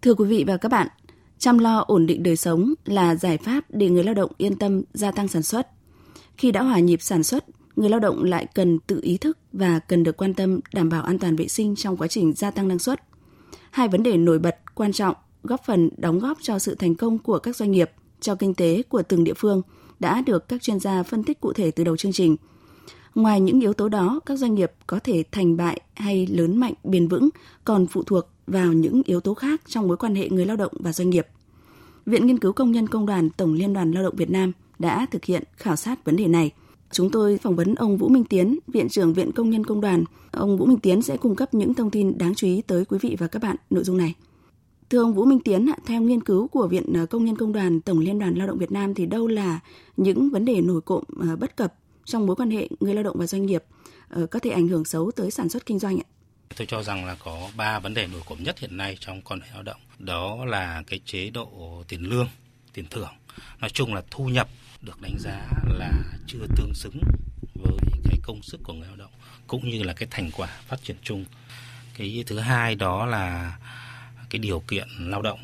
Thưa 0.03 0.15
quý 0.15 0.29
vị 0.29 0.45
và 0.47 0.57
các 0.57 0.69
bạn, 0.69 0.89
chăm 1.43 1.59
lo 1.59 1.85
ổn 1.87 2.07
định 2.07 2.23
đời 2.23 2.37
sống 2.37 2.75
là 2.85 3.15
giải 3.15 3.39
pháp 3.39 3.65
để 3.69 3.89
người 3.89 4.05
lao 4.05 4.15
động 4.15 4.33
yên 4.37 4.57
tâm 4.59 4.83
gia 4.95 5.11
tăng 5.11 5.29
sản 5.29 5.43
xuất. 5.43 5.69
Khi 6.37 6.51
đã 6.51 6.63
hòa 6.63 6.79
nhịp 6.79 7.03
sản 7.03 7.23
xuất, 7.23 7.45
người 7.77 7.89
lao 7.89 8.01
động 8.01 8.25
lại 8.25 8.47
cần 8.55 8.79
tự 8.79 9.01
ý 9.03 9.17
thức 9.17 9.39
và 9.53 9.79
cần 9.79 10.03
được 10.03 10.17
quan 10.17 10.35
tâm 10.35 10.61
đảm 10.75 10.89
bảo 10.89 11.03
an 11.03 11.19
toàn 11.19 11.37
vệ 11.37 11.49
sinh 11.49 11.77
trong 11.77 11.97
quá 11.97 12.09
trình 12.09 12.33
gia 12.33 12.51
tăng 12.51 12.69
năng 12.69 12.79
suất. 12.79 13.03
Hai 13.71 13.89
vấn 13.89 14.03
đề 14.03 14.17
nổi 14.17 14.39
bật, 14.39 14.57
quan 14.75 14.93
trọng, 14.93 15.17
góp 15.43 15.61
phần 15.67 15.91
đóng 15.97 16.19
góp 16.19 16.39
cho 16.43 16.59
sự 16.59 16.75
thành 16.75 16.95
công 16.95 17.19
của 17.19 17.39
các 17.39 17.57
doanh 17.57 17.71
nghiệp, 17.71 17.91
cho 18.21 18.35
kinh 18.35 18.55
tế 18.55 18.83
của 18.89 19.03
từng 19.03 19.25
địa 19.25 19.35
phương 19.37 19.63
đã 20.01 20.23
được 20.27 20.49
các 20.49 20.63
chuyên 20.63 20.81
gia 20.81 21.03
phân 21.03 21.25
tích 21.25 21.41
cụ 21.41 21.53
thể 21.53 21.71
từ 21.71 21.85
đầu 21.85 21.97
chương 21.97 22.13
trình. 22.13 22.37
Ngoài 23.15 23.41
những 23.41 23.61
yếu 23.61 23.73
tố 23.73 23.89
đó, 23.89 24.21
các 24.27 24.37
doanh 24.37 24.55
nghiệp 24.55 24.73
có 24.87 24.99
thể 24.99 25.25
thành 25.33 25.57
bại 25.57 25.81
hay 25.95 26.27
lớn 26.27 26.57
mạnh 26.57 26.75
bền 26.85 27.09
vững 27.09 27.29
còn 27.65 27.87
phụ 27.87 28.03
thuộc 28.03 28.25
vào 28.53 28.73
những 28.73 29.03
yếu 29.05 29.21
tố 29.21 29.35
khác 29.35 29.61
trong 29.67 29.89
mối 29.89 29.97
quan 29.97 30.15
hệ 30.15 30.29
người 30.29 30.47
lao 30.47 30.57
động 30.57 30.73
và 30.79 30.93
doanh 30.93 31.11
nghiệp. 31.11 31.27
Viện 32.07 32.27
Nghiên 32.27 32.39
cứu 32.39 32.53
Công 32.53 32.73
nhân 32.73 32.87
Công 32.87 33.07
đoàn 33.07 33.31
Tổng 33.31 33.55
Liên 33.55 33.73
đoàn 33.73 33.93
Lao 33.93 34.03
động 34.03 34.17
Việt 34.17 34.31
Nam 34.31 34.53
đã 34.79 35.07
thực 35.11 35.25
hiện 35.25 35.43
khảo 35.57 35.77
sát 35.77 36.05
vấn 36.05 36.17
đề 36.17 36.29
này. 36.29 36.51
Chúng 36.91 37.11
tôi 37.11 37.39
phỏng 37.39 37.57
vấn 37.57 37.75
ông 37.75 37.97
Vũ 37.97 38.09
Minh 38.09 38.25
Tiến, 38.25 38.59
Viện 38.67 38.89
trưởng 38.89 39.13
Viện 39.13 39.33
Công 39.33 39.51
nhân 39.51 39.65
Công 39.65 39.81
đoàn. 39.81 40.05
Ông 40.31 40.59
Vũ 40.59 40.67
Minh 40.67 40.79
Tiến 40.79 41.03
sẽ 41.03 41.17
cung 41.17 41.37
cấp 41.37 41.55
những 41.55 41.75
thông 41.75 41.91
tin 41.91 42.19
đáng 42.19 42.35
chú 42.35 42.47
ý 42.47 42.63
tới 42.67 42.85
quý 42.85 42.99
vị 43.01 43.17
và 43.19 43.27
các 43.27 43.43
bạn 43.43 43.57
nội 43.71 43.85
dung 43.85 43.97
này. 43.97 44.15
Thưa 44.91 45.03
ông 45.03 45.15
Vũ 45.15 45.25
Minh 45.25 45.41
Tiến, 45.41 45.67
theo 45.87 46.01
nghiên 46.01 46.21
cứu 46.21 46.49
của 46.49 46.69
Viện 46.69 46.93
ờ, 46.93 47.07
Công 47.07 47.25
nhân 47.25 47.37
Công 47.37 47.53
đoàn 47.53 47.81
Tổng 47.81 47.99
Liên 47.99 48.19
đoàn 48.19 48.35
Lao 48.35 48.47
động 48.47 48.59
Việt 48.59 48.73
Nam 48.73 48.95
thì 48.95 49.07
đâu 49.07 49.27
là 49.27 49.61
những 49.97 50.31
vấn 50.31 50.45
đề 50.45 50.61
nổi 50.61 50.81
cộm 50.81 51.05
ờ, 51.21 51.37
bất 51.37 51.57
cập 51.57 51.75
trong 52.05 52.27
mối 52.27 52.37
quan 52.37 52.51
hệ 52.51 52.69
người 52.81 52.95
lao 52.95 53.05
động 53.05 53.17
và 53.19 53.27
doanh 53.27 53.47
nghiệp 53.47 53.65
ờ, 54.09 54.27
có 54.27 54.39
thể 54.39 54.51
ảnh 54.51 54.69
hưởng 54.69 54.85
xấu 54.85 55.11
tới 55.11 55.31
sản 55.31 55.49
xuất 55.49 55.67
kinh 55.67 55.79
doanh 55.79 55.99
ạ? 55.99 56.07
Tôi 56.57 56.67
cho 56.67 56.83
rằng 56.83 57.05
là 57.05 57.17
có 57.19 57.51
ba 57.57 57.79
vấn 57.79 57.95
đề 57.95 58.07
nổi 58.07 58.21
cộm 58.27 58.43
nhất 58.43 58.59
hiện 58.59 58.77
nay 58.77 58.97
trong 59.01 59.23
quan 59.23 59.41
hệ 59.41 59.47
lao 59.53 59.63
động. 59.63 59.81
Đó 59.99 60.45
là 60.45 60.83
cái 60.87 61.01
chế 61.05 61.31
độ 61.31 61.85
tiền 61.89 62.03
lương, 62.09 62.29
tiền 62.73 62.87
thưởng. 62.91 63.13
Nói 63.61 63.71
chung 63.71 63.95
là 63.95 64.03
thu 64.11 64.25
nhập 64.25 64.49
được 64.81 65.03
đánh 65.03 65.17
giá 65.19 65.49
là 65.65 65.93
chưa 66.27 66.47
tương 66.57 66.75
xứng 66.75 67.01
với 67.55 67.79
cái 68.05 68.19
công 68.23 68.43
sức 68.43 68.61
của 68.65 68.73
người 68.73 68.89
lao 68.89 68.97
động 68.97 69.11
cũng 69.47 69.69
như 69.69 69.83
là 69.83 69.93
cái 69.93 70.09
thành 70.11 70.31
quả 70.31 70.49
phát 70.69 70.83
triển 70.83 70.97
chung. 71.03 71.25
Cái 71.97 72.25
thứ 72.27 72.39
hai 72.39 72.75
đó 72.75 73.07
là 73.07 73.57
cái 74.31 74.39
điều 74.39 74.61
kiện 74.61 74.89
lao 74.99 75.23
động 75.23 75.41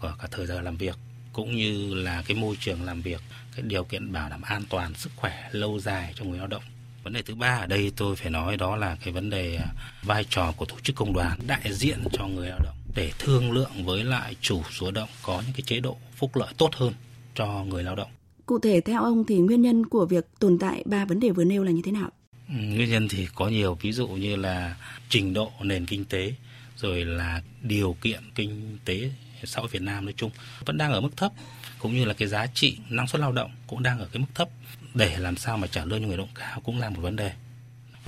và 0.00 0.14
cả 0.18 0.28
thời 0.30 0.46
giờ 0.46 0.60
làm 0.60 0.76
việc 0.76 0.96
cũng 1.32 1.56
như 1.56 1.94
là 1.94 2.22
cái 2.26 2.36
môi 2.36 2.56
trường 2.60 2.82
làm 2.82 3.02
việc, 3.02 3.20
cái 3.56 3.62
điều 3.62 3.84
kiện 3.84 4.12
bảo 4.12 4.28
đảm 4.28 4.42
an 4.42 4.62
toàn 4.68 4.94
sức 4.94 5.12
khỏe 5.16 5.48
lâu 5.52 5.80
dài 5.80 6.12
cho 6.16 6.24
người 6.24 6.38
lao 6.38 6.46
động. 6.46 6.62
Vấn 7.02 7.12
đề 7.12 7.22
thứ 7.22 7.34
ba 7.34 7.56
ở 7.56 7.66
đây 7.66 7.92
tôi 7.96 8.16
phải 8.16 8.30
nói 8.30 8.56
đó 8.56 8.76
là 8.76 8.96
cái 9.04 9.14
vấn 9.14 9.30
đề 9.30 9.56
à, 9.56 9.66
vai 10.02 10.24
trò 10.30 10.52
của 10.56 10.64
tổ 10.64 10.76
chức 10.82 10.96
công 10.96 11.12
đoàn 11.12 11.38
đại 11.46 11.72
diện 11.72 11.98
cho 12.12 12.26
người 12.26 12.48
lao 12.48 12.58
động 12.64 12.76
để 12.94 13.12
thương 13.18 13.52
lượng 13.52 13.84
với 13.84 14.04
lại 14.04 14.36
chủ 14.40 14.62
số 14.70 14.90
động 14.90 15.08
có 15.22 15.42
những 15.46 15.52
cái 15.52 15.62
chế 15.62 15.80
độ 15.80 15.96
phúc 16.16 16.36
lợi 16.36 16.54
tốt 16.58 16.70
hơn 16.74 16.92
cho 17.34 17.64
người 17.64 17.82
lao 17.82 17.96
động. 17.96 18.10
Cụ 18.46 18.58
thể 18.58 18.80
theo 18.80 19.02
ông 19.02 19.24
thì 19.24 19.38
nguyên 19.38 19.62
nhân 19.62 19.86
của 19.86 20.06
việc 20.06 20.26
tồn 20.38 20.58
tại 20.58 20.82
ba 20.86 21.04
vấn 21.04 21.20
đề 21.20 21.30
vừa 21.30 21.44
nêu 21.44 21.64
là 21.64 21.70
như 21.70 21.82
thế 21.84 21.92
nào? 21.92 22.10
Ừ, 22.48 22.54
nguyên 22.54 22.90
nhân 22.90 23.08
thì 23.08 23.28
có 23.34 23.48
nhiều 23.48 23.78
ví 23.80 23.92
dụ 23.92 24.08
như 24.08 24.36
là 24.36 24.76
trình 25.08 25.34
độ 25.34 25.52
nền 25.62 25.86
kinh 25.86 26.04
tế 26.04 26.34
rồi 26.76 27.04
là 27.04 27.42
điều 27.62 27.96
kiện 28.00 28.22
kinh 28.34 28.78
tế 28.84 29.10
xã 29.44 29.60
hội 29.60 29.68
Việt 29.72 29.82
Nam 29.82 30.04
nói 30.04 30.14
chung 30.16 30.30
vẫn 30.64 30.78
đang 30.78 30.92
ở 30.92 31.00
mức 31.00 31.16
thấp 31.16 31.32
cũng 31.78 31.94
như 31.94 32.04
là 32.04 32.14
cái 32.14 32.28
giá 32.28 32.46
trị 32.54 32.78
năng 32.88 33.06
suất 33.06 33.20
lao 33.20 33.32
động 33.32 33.50
cũng 33.66 33.82
đang 33.82 33.98
ở 33.98 34.08
cái 34.12 34.20
mức 34.20 34.26
thấp 34.34 34.48
để 34.94 35.18
làm 35.18 35.36
sao 35.36 35.58
mà 35.58 35.66
trả 35.66 35.84
lương 35.84 36.00
cho 36.00 36.06
người 36.06 36.16
lao 36.16 36.26
động 36.26 36.34
cao 36.34 36.60
cũng 36.60 36.78
là 36.78 36.90
một 36.90 37.00
vấn 37.00 37.16
đề. 37.16 37.32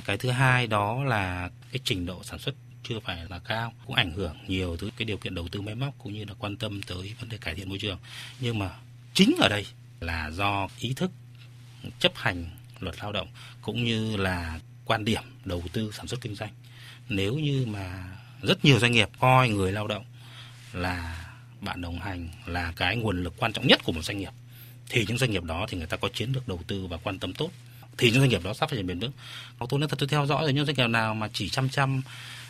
Cái 0.04 0.18
thứ 0.18 0.30
hai 0.30 0.66
đó 0.66 1.04
là 1.04 1.50
cái 1.72 1.80
trình 1.84 2.06
độ 2.06 2.24
sản 2.24 2.38
xuất 2.38 2.54
chưa 2.88 3.00
phải 3.00 3.26
là 3.28 3.38
cao, 3.38 3.72
cũng 3.86 3.96
ảnh 3.96 4.12
hưởng 4.12 4.36
nhiều 4.46 4.76
tới 4.76 4.90
cái 4.96 5.04
điều 5.04 5.16
kiện 5.16 5.34
đầu 5.34 5.48
tư 5.48 5.60
máy 5.60 5.74
móc 5.74 5.94
cũng 5.98 6.12
như 6.12 6.24
là 6.24 6.34
quan 6.38 6.56
tâm 6.56 6.80
tới 6.82 7.14
vấn 7.20 7.28
đề 7.28 7.38
cải 7.38 7.54
thiện 7.54 7.68
môi 7.68 7.78
trường. 7.78 7.98
Nhưng 8.40 8.58
mà 8.58 8.70
chính 9.14 9.34
ở 9.40 9.48
đây 9.48 9.66
là 10.00 10.30
do 10.30 10.68
ý 10.78 10.92
thức 10.96 11.10
chấp 11.98 12.12
hành 12.14 12.46
luật 12.80 12.94
lao 12.98 13.12
động 13.12 13.28
cũng 13.62 13.84
như 13.84 14.16
là 14.16 14.60
quan 14.84 15.04
điểm 15.04 15.23
đầu 15.44 15.62
tư 15.73 15.90
sản 15.94 16.06
xuất 16.06 16.20
kinh 16.20 16.34
doanh. 16.34 16.50
Nếu 17.08 17.34
như 17.34 17.66
mà 17.66 18.16
rất 18.42 18.64
nhiều 18.64 18.78
doanh 18.78 18.92
nghiệp 18.92 19.08
coi 19.18 19.49
người 19.49 19.73
lao 19.73 19.86
động 19.86 20.04
là 20.73 21.26
bạn 21.60 21.80
đồng 21.80 22.00
hành 22.00 22.28
là 22.47 22.73
cái 22.76 22.97
nguồn 22.97 23.23
lực 23.23 23.34
quan 23.36 23.52
trọng 23.52 23.66
nhất 23.66 23.80
của 23.84 23.92
một 23.92 24.02
doanh 24.02 24.18
nghiệp 24.18 24.32
thì 24.88 25.04
những 25.08 25.18
doanh 25.18 25.30
nghiệp 25.30 25.44
đó 25.44 25.66
thì 25.68 25.78
người 25.78 25.86
ta 25.86 25.97
có 25.97 26.08
chiến 26.14 26.32
lược 26.32 26.49
đầu 26.49 26.60
tư 26.66 26.86
và 26.86 26.97
quan 26.97 27.18
tâm 27.18 27.34
tốt 27.34 27.50
thì 27.99 28.10
những 28.10 28.20
doanh 28.20 28.30
nghiệp 28.30 28.40
đó 28.44 28.54
sắp 28.54 28.70
phát 28.70 28.76
triển 28.76 28.86
bền 28.86 28.99
vững. 28.99 29.12
Tôi 29.68 29.80
nói 29.80 29.88
thật 29.88 29.97
tôi 29.99 30.08
theo 30.08 30.26
dõi 30.26 30.42
rồi 30.42 30.52
những 30.52 30.66
doanh 30.66 30.76
nghiệp 30.76 30.86
nào 30.86 31.14
mà 31.14 31.28
chỉ 31.32 31.49
chăm 31.49 31.68
chăm 31.68 32.02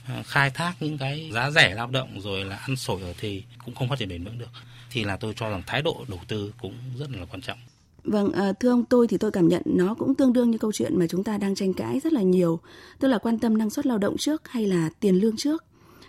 ờ, 0.08 0.22
khai 0.26 0.50
thác 0.50 0.74
những 0.80 0.98
cái 0.98 1.30
giá 1.32 1.50
rẻ 1.50 1.74
lao 1.74 1.86
động 1.86 2.20
rồi 2.20 2.44
là 2.44 2.56
ăn 2.56 2.76
sổi 2.76 3.02
ở 3.02 3.14
thì 3.18 3.42
cũng 3.64 3.74
không 3.74 3.88
phát 3.88 3.98
triển 3.98 4.08
bền 4.08 4.24
vững 4.24 4.38
được. 4.38 4.50
Thì 4.90 5.04
là 5.04 5.16
tôi 5.16 5.34
cho 5.36 5.50
rằng 5.50 5.62
thái 5.66 5.82
độ 5.82 6.04
đầu 6.08 6.20
tư 6.28 6.52
cũng 6.60 6.74
rất 6.98 7.10
là 7.10 7.26
quan 7.30 7.40
trọng. 7.40 7.58
Vâng, 8.04 8.32
ờ, 8.32 8.52
thưa 8.60 8.70
ông 8.70 8.84
tôi 8.84 9.08
thì 9.08 9.18
tôi 9.18 9.30
cảm 9.30 9.48
nhận 9.48 9.62
nó 9.64 9.94
cũng 9.94 10.14
tương 10.14 10.32
đương 10.32 10.50
như 10.50 10.58
câu 10.58 10.72
chuyện 10.72 10.98
mà 10.98 11.06
chúng 11.06 11.24
ta 11.24 11.38
đang 11.38 11.54
tranh 11.54 11.74
cãi 11.74 12.00
rất 12.00 12.12
là 12.12 12.22
nhiều, 12.22 12.60
tức 13.00 13.08
là 13.08 13.18
quan 13.18 13.38
tâm 13.38 13.58
năng 13.58 13.70
suất 13.70 13.86
lao 13.86 13.98
động 13.98 14.16
trước 14.18 14.48
hay 14.48 14.66
là 14.66 14.90
tiền 15.00 15.14
lương 15.14 15.36
trước. 15.36 15.64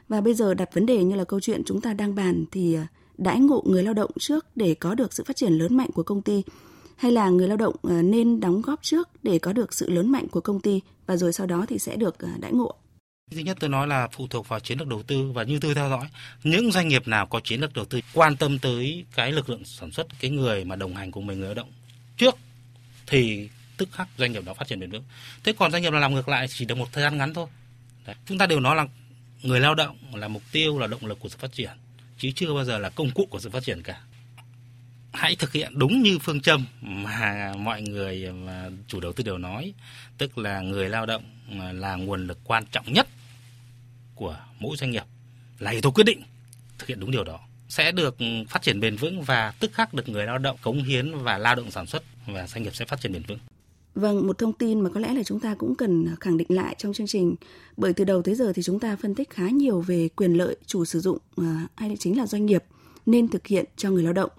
Và 0.09 0.21
bây 0.21 0.33
giờ 0.33 0.53
đặt 0.53 0.73
vấn 0.73 0.85
đề 0.85 1.03
như 1.03 1.15
là 1.15 1.23
câu 1.23 1.39
chuyện 1.39 1.61
chúng 1.65 1.81
ta 1.81 1.93
đang 1.93 2.15
bàn 2.15 2.45
thì 2.51 2.73
ờ, 2.73 2.83
đãi 3.17 3.39
ngộ 3.39 3.63
người 3.65 3.83
lao 3.83 3.93
động 3.93 4.11
trước 4.19 4.45
để 4.55 4.75
có 4.75 4.95
được 4.95 5.13
sự 5.13 5.23
phát 5.23 5.35
triển 5.35 5.53
lớn 5.53 5.77
mạnh 5.77 5.89
của 5.93 6.03
công 6.03 6.21
ty 6.21 6.43
hay 6.97 7.11
là 7.11 7.29
người 7.29 7.47
lao 7.47 7.57
động 7.57 7.75
ờ, 7.81 8.01
nên 8.01 8.39
đóng 8.39 8.61
góp 8.61 8.79
trước 8.83 9.09
để 9.23 9.39
có 9.39 9.53
được 9.53 9.73
sự 9.73 9.89
lớn 9.89 10.11
mạnh 10.11 10.27
của 10.27 10.41
công 10.41 10.59
ty 10.59 10.81
và 11.05 11.17
rồi 11.17 11.33
sau 11.33 11.47
đó 11.47 11.65
thì 11.69 11.79
sẽ 11.79 11.95
được 11.95 12.19
ờ, 12.19 12.29
đãi 12.39 12.51
ngộ? 12.51 12.75
Thứ 13.31 13.39
nhất 13.39 13.57
tôi 13.59 13.69
nói 13.69 13.87
là 13.87 14.07
phụ 14.11 14.27
thuộc 14.27 14.47
vào 14.47 14.59
chiến 14.59 14.79
lược 14.79 14.87
đầu 14.87 15.03
tư 15.03 15.31
và 15.31 15.43
như 15.43 15.59
tôi 15.59 15.75
theo 15.75 15.89
dõi, 15.89 16.07
những 16.43 16.71
doanh 16.71 16.87
nghiệp 16.87 17.07
nào 17.07 17.25
có 17.25 17.39
chiến 17.43 17.61
lược 17.61 17.73
đầu 17.73 17.85
tư 17.85 17.99
quan 18.13 18.37
tâm 18.37 18.59
tới 18.59 19.05
cái 19.15 19.31
lực 19.31 19.49
lượng 19.49 19.65
sản 19.65 19.91
xuất, 19.91 20.07
cái 20.19 20.31
người 20.31 20.65
mà 20.65 20.75
đồng 20.75 20.95
hành 20.95 21.11
cùng 21.11 21.27
mình 21.27 21.39
người 21.39 21.47
lao 21.47 21.55
động 21.55 21.71
trước 22.17 22.35
thì 23.07 23.49
tức 23.77 23.89
khắc 23.91 24.07
doanh 24.17 24.31
nghiệp 24.31 24.43
đó 24.45 24.53
phát 24.53 24.67
triển 24.67 24.79
bền 24.79 24.91
vững. 24.91 25.03
Thế 25.43 25.53
còn 25.53 25.71
doanh 25.71 25.81
nghiệp 25.81 25.89
nào 25.89 26.01
làm 26.01 26.13
ngược 26.13 26.29
lại 26.29 26.47
chỉ 26.47 26.65
được 26.65 26.75
một 26.75 26.87
thời 26.91 27.03
gian 27.03 27.17
ngắn 27.17 27.33
thôi. 27.33 27.47
Đấy. 28.05 28.15
Chúng 28.25 28.37
ta 28.37 28.45
đều 28.45 28.59
nói 28.59 28.75
là 28.75 28.87
người 29.41 29.59
lao 29.59 29.75
động 29.75 29.97
là 30.13 30.27
mục 30.27 30.43
tiêu 30.51 30.79
là 30.79 30.87
động 30.87 31.05
lực 31.05 31.19
của 31.19 31.29
sự 31.29 31.37
phát 31.37 31.51
triển 31.51 31.71
chứ 32.17 32.31
chưa 32.35 32.53
bao 32.53 32.65
giờ 32.65 32.77
là 32.77 32.89
công 32.89 33.11
cụ 33.11 33.25
của 33.29 33.39
sự 33.39 33.49
phát 33.49 33.63
triển 33.63 33.81
cả. 33.83 34.01
Hãy 35.13 35.35
thực 35.35 35.53
hiện 35.53 35.79
đúng 35.79 36.01
như 36.01 36.19
phương 36.19 36.41
châm 36.41 36.65
mà 36.81 37.53
mọi 37.57 37.81
người 37.81 38.31
mà 38.31 38.69
chủ 38.87 38.99
đầu 38.99 39.13
tư 39.13 39.23
đều 39.23 39.37
nói, 39.37 39.73
tức 40.17 40.37
là 40.37 40.61
người 40.61 40.89
lao 40.89 41.05
động 41.05 41.23
là 41.73 41.95
nguồn 41.95 42.27
lực 42.27 42.39
quan 42.43 42.65
trọng 42.71 42.93
nhất 42.93 43.07
của 44.15 44.37
mỗi 44.59 44.77
doanh 44.77 44.91
nghiệp 44.91 45.03
là 45.59 45.71
yếu 45.71 45.81
tố 45.81 45.91
quyết 45.91 46.03
định 46.03 46.23
thực 46.77 46.87
hiện 46.89 46.99
đúng 46.99 47.11
điều 47.11 47.23
đó. 47.23 47.39
Sẽ 47.69 47.91
được 47.91 48.17
phát 48.49 48.61
triển 48.61 48.79
bền 48.79 48.95
vững 48.95 49.21
và 49.21 49.53
tức 49.59 49.73
khắc 49.73 49.93
được 49.93 50.09
người 50.09 50.25
lao 50.25 50.37
động 50.37 50.57
cống 50.61 50.83
hiến 50.83 51.17
và 51.17 51.37
lao 51.37 51.55
động 51.55 51.71
sản 51.71 51.85
xuất 51.85 52.03
và 52.25 52.47
doanh 52.47 52.63
nghiệp 52.63 52.75
sẽ 52.75 52.85
phát 52.85 53.01
triển 53.01 53.13
bền 53.13 53.23
vững. 53.23 53.39
Vâng, 53.95 54.27
một 54.27 54.37
thông 54.37 54.53
tin 54.53 54.79
mà 54.79 54.89
có 54.93 54.99
lẽ 54.99 55.13
là 55.13 55.23
chúng 55.23 55.39
ta 55.39 55.55
cũng 55.55 55.75
cần 55.75 56.15
khẳng 56.19 56.37
định 56.37 56.47
lại 56.49 56.75
trong 56.77 56.93
chương 56.93 57.07
trình 57.07 57.35
bởi 57.77 57.93
từ 57.93 58.03
đầu 58.03 58.21
tới 58.21 58.35
giờ 58.35 58.53
thì 58.53 58.63
chúng 58.63 58.79
ta 58.79 58.95
phân 58.95 59.15
tích 59.15 59.29
khá 59.29 59.49
nhiều 59.49 59.81
về 59.81 60.09
quyền 60.15 60.33
lợi 60.33 60.55
chủ 60.65 60.85
sử 60.85 60.99
dụng 60.99 61.17
à, 61.37 61.67
hay 61.75 61.95
chính 61.99 62.17
là 62.17 62.27
doanh 62.27 62.45
nghiệp 62.45 62.63
nên 63.05 63.27
thực 63.27 63.47
hiện 63.47 63.65
cho 63.77 63.91
người 63.91 64.03
lao 64.03 64.13
động. 64.13 64.29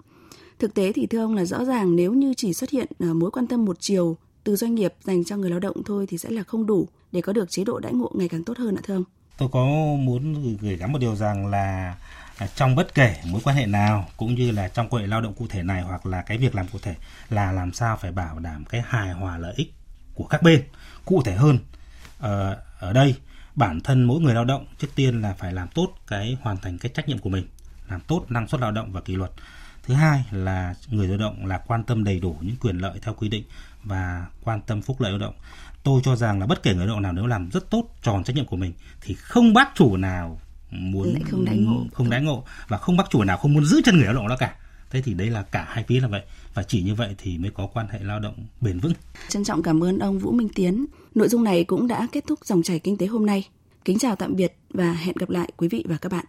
Thực 0.59 0.73
tế 0.73 0.91
thì 0.93 1.05
thưa 1.05 1.19
ông 1.19 1.35
là 1.35 1.45
rõ 1.45 1.65
ràng 1.65 1.95
nếu 1.95 2.13
như 2.13 2.33
chỉ 2.37 2.53
xuất 2.53 2.69
hiện 2.69 2.87
à, 2.99 3.07
mối 3.13 3.31
quan 3.31 3.47
tâm 3.47 3.65
một 3.65 3.77
chiều 3.79 4.17
từ 4.43 4.55
doanh 4.55 4.75
nghiệp 4.75 4.93
dành 5.03 5.23
cho 5.23 5.37
người 5.37 5.49
lao 5.49 5.59
động 5.59 5.83
thôi 5.85 6.05
thì 6.09 6.17
sẽ 6.17 6.29
là 6.29 6.43
không 6.43 6.65
đủ 6.65 6.87
để 7.11 7.21
có 7.21 7.33
được 7.33 7.49
chế 7.49 7.63
độ 7.63 7.79
đãi 7.79 7.93
ngộ 7.93 8.11
ngày 8.13 8.29
càng 8.29 8.43
tốt 8.43 8.57
hơn 8.57 8.75
ạ 8.75 8.81
thưa 8.83 8.95
ông. 8.95 9.03
Tôi 9.37 9.49
có 9.51 9.65
muốn 9.99 10.57
gửi 10.61 10.77
gắm 10.77 10.91
một 10.91 10.99
điều 10.99 11.15
rằng 11.15 11.47
là 11.47 11.95
À, 12.37 12.47
trong 12.55 12.75
bất 12.75 12.93
kể 12.93 13.15
mối 13.25 13.41
quan 13.43 13.55
hệ 13.55 13.65
nào 13.65 14.07
cũng 14.17 14.35
như 14.35 14.51
là 14.51 14.67
trong 14.67 14.89
quan 14.89 15.03
hệ 15.03 15.07
lao 15.07 15.21
động 15.21 15.33
cụ 15.33 15.47
thể 15.49 15.63
này 15.63 15.81
hoặc 15.81 16.05
là 16.05 16.21
cái 16.21 16.37
việc 16.37 16.55
làm 16.55 16.67
cụ 16.67 16.79
thể 16.81 16.95
là 17.29 17.51
làm 17.51 17.73
sao 17.73 17.97
phải 17.97 18.11
bảo 18.11 18.39
đảm 18.39 18.65
cái 18.65 18.83
hài 18.87 19.11
hòa 19.11 19.37
lợi 19.37 19.53
ích 19.57 19.73
của 20.13 20.23
các 20.23 20.41
bên 20.41 20.63
cụ 21.05 21.21
thể 21.25 21.35
hơn. 21.35 21.59
Ờ, 22.19 22.57
ở 22.79 22.93
đây 22.93 23.15
bản 23.55 23.81
thân 23.81 24.03
mỗi 24.03 24.21
người 24.21 24.33
lao 24.33 24.45
động 24.45 24.65
trước 24.79 24.87
tiên 24.95 25.21
là 25.21 25.33
phải 25.33 25.53
làm 25.53 25.67
tốt 25.67 25.93
cái 26.07 26.37
hoàn 26.41 26.57
thành 26.57 26.77
cái 26.77 26.91
trách 26.95 27.07
nhiệm 27.07 27.19
của 27.19 27.29
mình 27.29 27.47
làm 27.89 28.01
tốt 28.01 28.25
năng 28.29 28.47
suất 28.47 28.61
lao 28.61 28.71
động 28.71 28.91
và 28.91 29.01
kỷ 29.01 29.15
luật. 29.15 29.31
Thứ 29.83 29.93
hai 29.93 30.23
là 30.31 30.75
người 30.87 31.07
lao 31.07 31.17
động 31.17 31.45
là 31.45 31.57
quan 31.57 31.83
tâm 31.83 32.03
đầy 32.03 32.19
đủ 32.19 32.37
những 32.41 32.55
quyền 32.55 32.77
lợi 32.77 32.99
theo 33.01 33.13
quy 33.13 33.29
định 33.29 33.43
và 33.83 34.25
quan 34.43 34.61
tâm 34.61 34.81
phúc 34.81 35.01
lợi 35.01 35.11
lao 35.11 35.19
động. 35.19 35.35
Tôi 35.83 36.01
cho 36.03 36.15
rằng 36.15 36.39
là 36.39 36.45
bất 36.45 36.63
kể 36.63 36.73
người 36.73 36.87
lao 36.87 36.95
động 36.95 37.03
nào 37.03 37.13
nếu 37.13 37.27
làm 37.27 37.49
rất 37.49 37.69
tốt 37.69 37.83
tròn 38.01 38.23
trách 38.23 38.35
nhiệm 38.35 38.45
của 38.45 38.57
mình 38.57 38.73
thì 39.01 39.13
không 39.13 39.53
bác 39.53 39.69
chủ 39.75 39.97
nào 39.97 40.39
muốn 40.71 41.13
Lại 41.13 41.21
không 41.31 41.45
đãi 41.45 41.57
ngộ. 41.57 41.85
không 41.93 42.09
đãi 42.09 42.21
ngộ 42.21 42.43
và 42.67 42.77
không 42.77 42.97
bác 42.97 43.09
chủ 43.09 43.23
nào 43.23 43.37
không 43.37 43.53
muốn 43.53 43.65
giữ 43.65 43.81
chân 43.85 43.95
người 43.95 44.05
lao 44.05 44.13
động 44.13 44.27
đó 44.27 44.35
cả. 44.39 44.55
Thế 44.89 45.01
thì 45.01 45.13
đây 45.13 45.29
là 45.29 45.43
cả 45.43 45.65
hai 45.69 45.83
phía 45.87 45.99
là 45.99 46.07
vậy. 46.07 46.21
Và 46.53 46.63
chỉ 46.63 46.81
như 46.81 46.95
vậy 46.95 47.15
thì 47.17 47.37
mới 47.37 47.51
có 47.51 47.67
quan 47.73 47.87
hệ 47.91 47.99
lao 48.01 48.19
động 48.19 48.45
bền 48.61 48.79
vững. 48.79 48.93
Trân 49.29 49.43
trọng 49.43 49.63
cảm 49.63 49.83
ơn 49.83 49.99
ông 49.99 50.19
Vũ 50.19 50.31
Minh 50.31 50.49
Tiến. 50.55 50.85
Nội 51.15 51.27
dung 51.27 51.43
này 51.43 51.63
cũng 51.63 51.87
đã 51.87 52.07
kết 52.11 52.23
thúc 52.27 52.39
dòng 52.45 52.63
chảy 52.63 52.79
kinh 52.79 52.97
tế 52.97 53.05
hôm 53.05 53.25
nay. 53.25 53.47
Kính 53.85 53.97
chào 53.99 54.15
tạm 54.15 54.35
biệt 54.35 54.57
và 54.69 54.93
hẹn 54.93 55.15
gặp 55.19 55.29
lại 55.29 55.51
quý 55.57 55.67
vị 55.67 55.83
và 55.87 55.97
các 55.97 56.11
bạn 56.11 56.25